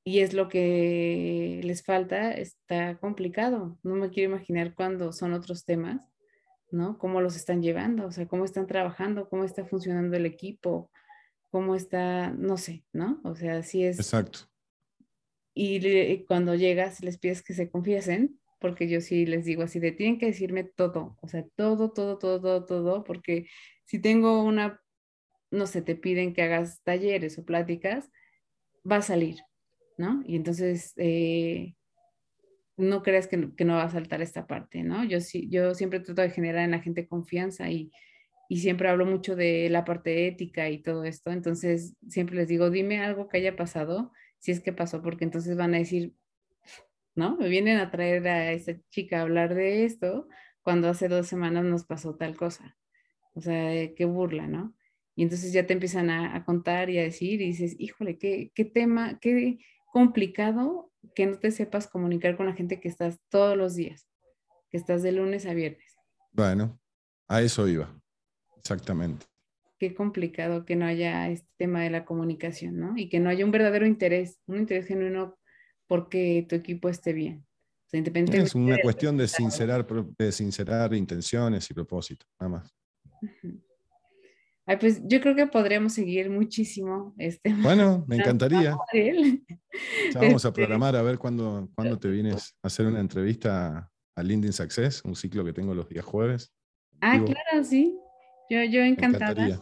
[0.03, 3.79] y es lo que les falta, está complicado.
[3.83, 6.01] No me quiero imaginar cuándo son otros temas,
[6.71, 6.97] ¿no?
[6.97, 10.91] Cómo los están llevando, o sea, cómo están trabajando, cómo está funcionando el equipo,
[11.51, 13.21] cómo está, no sé, ¿no?
[13.23, 13.99] O sea, sí es.
[13.99, 14.39] Exacto.
[15.53, 19.91] Y cuando llegas, les pides que se confiesen, porque yo sí les digo así de,
[19.91, 23.47] tienen que decirme todo, o sea, todo, todo, todo, todo, todo, porque
[23.85, 24.79] si tengo una,
[25.49, 28.11] no sé, te piden que hagas talleres o pláticas,
[28.89, 29.37] va a salir,
[29.97, 30.23] ¿no?
[30.27, 31.73] Y entonces, eh,
[32.77, 35.03] no creas que, no va a saltar esta parte, ¿no?
[35.03, 37.91] Yo, sí, yo siempre trato de generar en la gente confianza y,
[38.47, 42.69] y siempre hablo mucho de la parte ética y todo esto, entonces siempre les digo,
[42.69, 46.13] dime algo que haya pasado, si es que pasó, porque entonces van a decir,
[47.15, 47.37] ¿no?
[47.37, 50.27] Me vienen a traer a esa chica a hablar de esto
[50.61, 52.77] cuando hace dos semanas nos pasó tal cosa.
[53.33, 54.75] O sea, eh, qué burla, ¿no?
[55.15, 58.65] Y entonces ya te empiezan a, contar y a decir y dices, híjole, qué, qué
[58.65, 59.59] tema, qué
[59.91, 64.07] complicado que no te sepas comunicar con la gente que estás todos los días,
[64.69, 65.97] que estás de lunes a viernes.
[66.31, 66.79] Bueno,
[67.27, 67.93] a eso iba,
[68.57, 69.25] exactamente.
[69.77, 72.93] Qué complicado que no haya este tema de la comunicación, ¿no?
[72.95, 75.37] Y que no haya un verdadero interés, un interés genuino
[75.91, 77.45] porque tu equipo esté bien.
[77.91, 79.85] es una cuestión de sincerar,
[80.17, 82.73] de sincerar intenciones y propósitos, nada más.
[84.65, 87.13] Ay, pues yo creo que podríamos seguir muchísimo.
[87.17, 88.77] Este, bueno, me encantaría.
[90.13, 93.91] Ya vamos a este programar a ver cuándo, cuándo te vienes a hacer una entrevista
[94.15, 96.53] a LinkedIn Success, un ciclo que tengo los días jueves.
[97.01, 97.99] Ah, claro, sí.
[98.49, 99.59] Yo, yo encantada.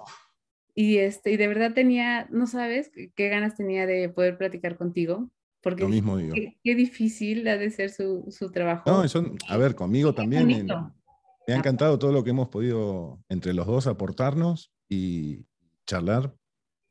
[0.75, 5.31] Y, este, y de verdad tenía, no sabes qué ganas tenía de poder platicar contigo,
[5.61, 6.33] porque Lo mismo digo.
[6.33, 8.89] Qué, difícil ha de ser su, su trabajo.
[8.89, 10.47] No, eso, a ver, conmigo también.
[10.47, 11.55] me ha ah.
[11.55, 15.45] encantado todo lo que hemos podido entre los dos aportarnos y
[15.85, 16.33] charlar.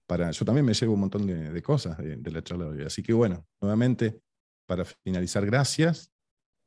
[0.07, 2.87] Para, yo también me llevo un montón de, cosas de, la charla de hoy.
[2.87, 4.21] Así que bueno, nuevamente,
[4.67, 6.13] para finalizar, gracias.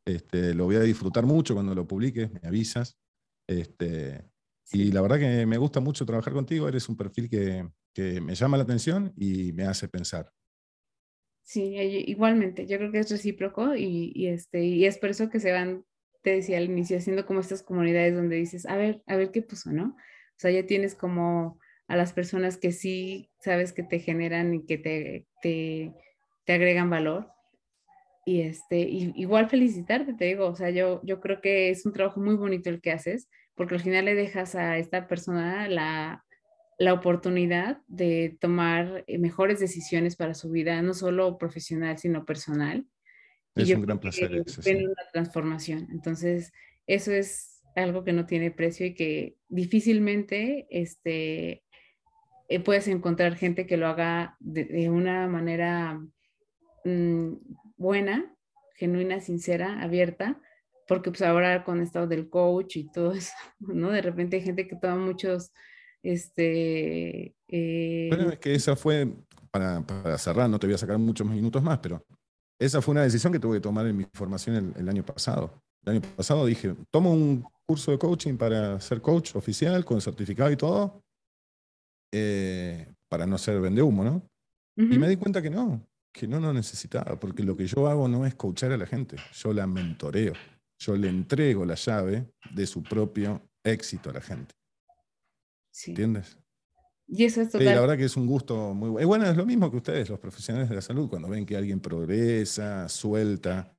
[0.05, 2.97] Este, lo voy a disfrutar mucho cuando lo publiques, me avisas.
[3.47, 4.29] Este,
[4.71, 8.35] Y la verdad que me gusta mucho trabajar contigo, eres un perfil que, que me
[8.35, 10.31] llama la atención y me hace pensar.
[11.43, 11.75] Sí,
[12.07, 15.83] igualmente, yo creo que es recíproco y, este, y es por eso que se van,
[16.21, 19.41] te decía al inicio, haciendo como estas comunidades donde dices, a ver, a ver qué
[19.41, 19.87] puso, ¿no?
[19.87, 24.65] O sea, ya tienes como a las personas que sí sabes que te generan y
[24.65, 25.93] que te, te,
[26.45, 27.27] te agregan valor.
[28.25, 32.21] Y este, igual felicitarte, te digo, o sea, yo, yo creo que es un trabajo
[32.21, 36.23] muy bonito el que haces, porque al final le dejas a esta persona la,
[36.81, 42.87] la oportunidad de tomar eh, mejores decisiones para su vida, no solo profesional, sino personal.
[43.53, 44.33] Es un gran placer.
[44.33, 45.89] Eso, una transformación.
[45.91, 46.51] Entonces,
[46.87, 51.63] eso es algo que no tiene precio y que difícilmente este,
[52.49, 56.01] eh, puedes encontrar gente que lo haga de, una manera
[56.83, 57.33] mm,
[57.77, 58.35] buena,
[58.73, 60.41] genuina, sincera, abierta,
[60.87, 63.91] porque pues ahora con estado del coach y todo eso, ¿no?
[63.91, 65.51] De repente hay gente que toma muchos
[66.03, 69.13] este, bueno, eh, es que esa fue,
[69.51, 72.03] para, cerrar, no te voy a sacar muchos minutos más, pero
[72.59, 75.61] esa fue una decisión que tuve que tomar en mi formación el, año pasado.
[75.85, 80.51] El año pasado dije, tomo un curso de coaching para ser coach oficial, con certificado
[80.51, 81.01] y todo,
[82.13, 84.23] eh, para no ser vende humo, ¿no?
[84.77, 88.07] Y me di cuenta que no, que no lo necesitaba, porque lo que yo hago
[88.07, 90.33] no es coachar a la gente, yo la mentoreo,
[90.79, 94.55] yo le entrego la llave de su propio éxito a la gente.
[95.87, 96.37] ¿Entiendes?
[97.07, 97.65] Y eso es total.
[97.65, 99.07] la verdad que es un gusto muy bueno.
[99.07, 101.81] Bueno, es lo mismo que ustedes, los profesionales de la salud, cuando ven que alguien
[101.81, 103.75] progresa, suelta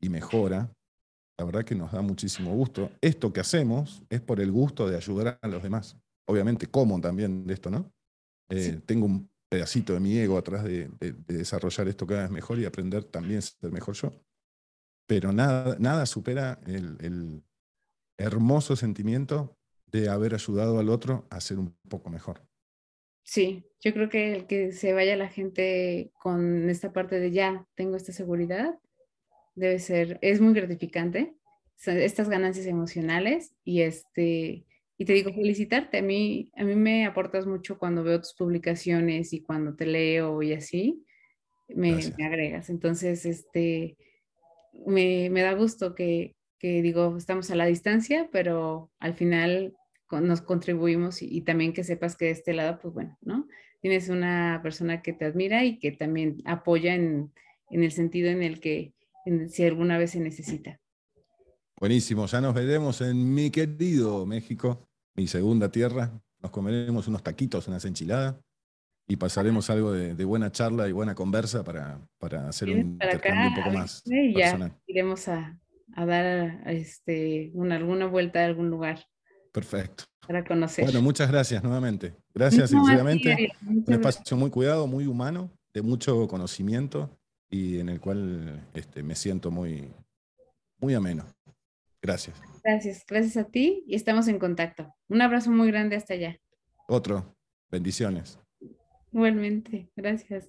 [0.00, 0.72] y mejora.
[1.36, 2.92] La verdad que nos da muchísimo gusto.
[3.00, 5.96] Esto que hacemos es por el gusto de ayudar a los demás.
[6.28, 7.92] Obviamente, como también de esto, ¿no?
[8.50, 10.90] Eh, tengo un pedacito de mi ego atrás de,
[11.26, 14.12] desarrollar esto cada vez mejor y aprender también a ser mejor yo.
[15.08, 17.42] Pero nada, nada supera el, el
[18.16, 19.56] hermoso sentimiento
[20.00, 22.42] de haber ayudado al otro a ser un poco mejor.
[23.22, 27.64] Sí, yo creo que el que se vaya la gente con esta parte de ya
[27.76, 28.76] tengo esta seguridad
[29.54, 31.36] debe ser, es muy gratificante,
[31.86, 34.66] estas ganancias emocionales y este,
[34.98, 39.32] y te digo, felicitarte, a mí, a mí me aportas mucho cuando veo tus publicaciones
[39.32, 41.04] y cuando te leo y así,
[41.68, 42.68] me, me agregas.
[42.68, 43.96] Entonces, este,
[44.86, 49.74] me, me da gusto que, que digo, estamos a la distancia, pero al final
[50.10, 53.48] nos contribuimos y, también que sepas que de este lado, pues bueno, ¿no?
[53.80, 57.32] Tienes una persona que te admira y que también apoya en,
[57.70, 58.94] el sentido en el que
[59.48, 60.80] si alguna vez se necesita.
[61.78, 66.12] Buenísimo, ya nos veremos en mi querido México, mi segunda tierra.
[66.40, 68.36] Nos comeremos unos taquitos, unas enchiladas
[69.06, 72.00] y pasaremos algo de, buena charla y buena conversa para,
[72.48, 74.02] hacer un intercambio un poco más.
[74.06, 75.58] Y ya iremos a,
[75.96, 79.06] dar este, una, alguna vuelta a algún lugar.
[79.54, 80.04] Perfecto.
[80.26, 80.84] Para conocer.
[80.84, 82.12] Bueno, muchas gracias nuevamente.
[82.34, 83.52] Gracias, sinceramente.
[83.86, 87.08] Un espacio muy cuidado, muy humano, de mucho conocimiento
[87.48, 89.92] y en el cual este, me siento muy,
[90.80, 91.24] muy ameno.
[92.02, 92.42] Gracias.
[92.64, 94.92] Gracias, gracias a ti y estamos en contacto.
[95.08, 96.36] Un abrazo muy grande hasta allá.
[96.88, 97.36] Otro.
[97.70, 98.40] Bendiciones.
[99.12, 100.48] Igualmente, gracias.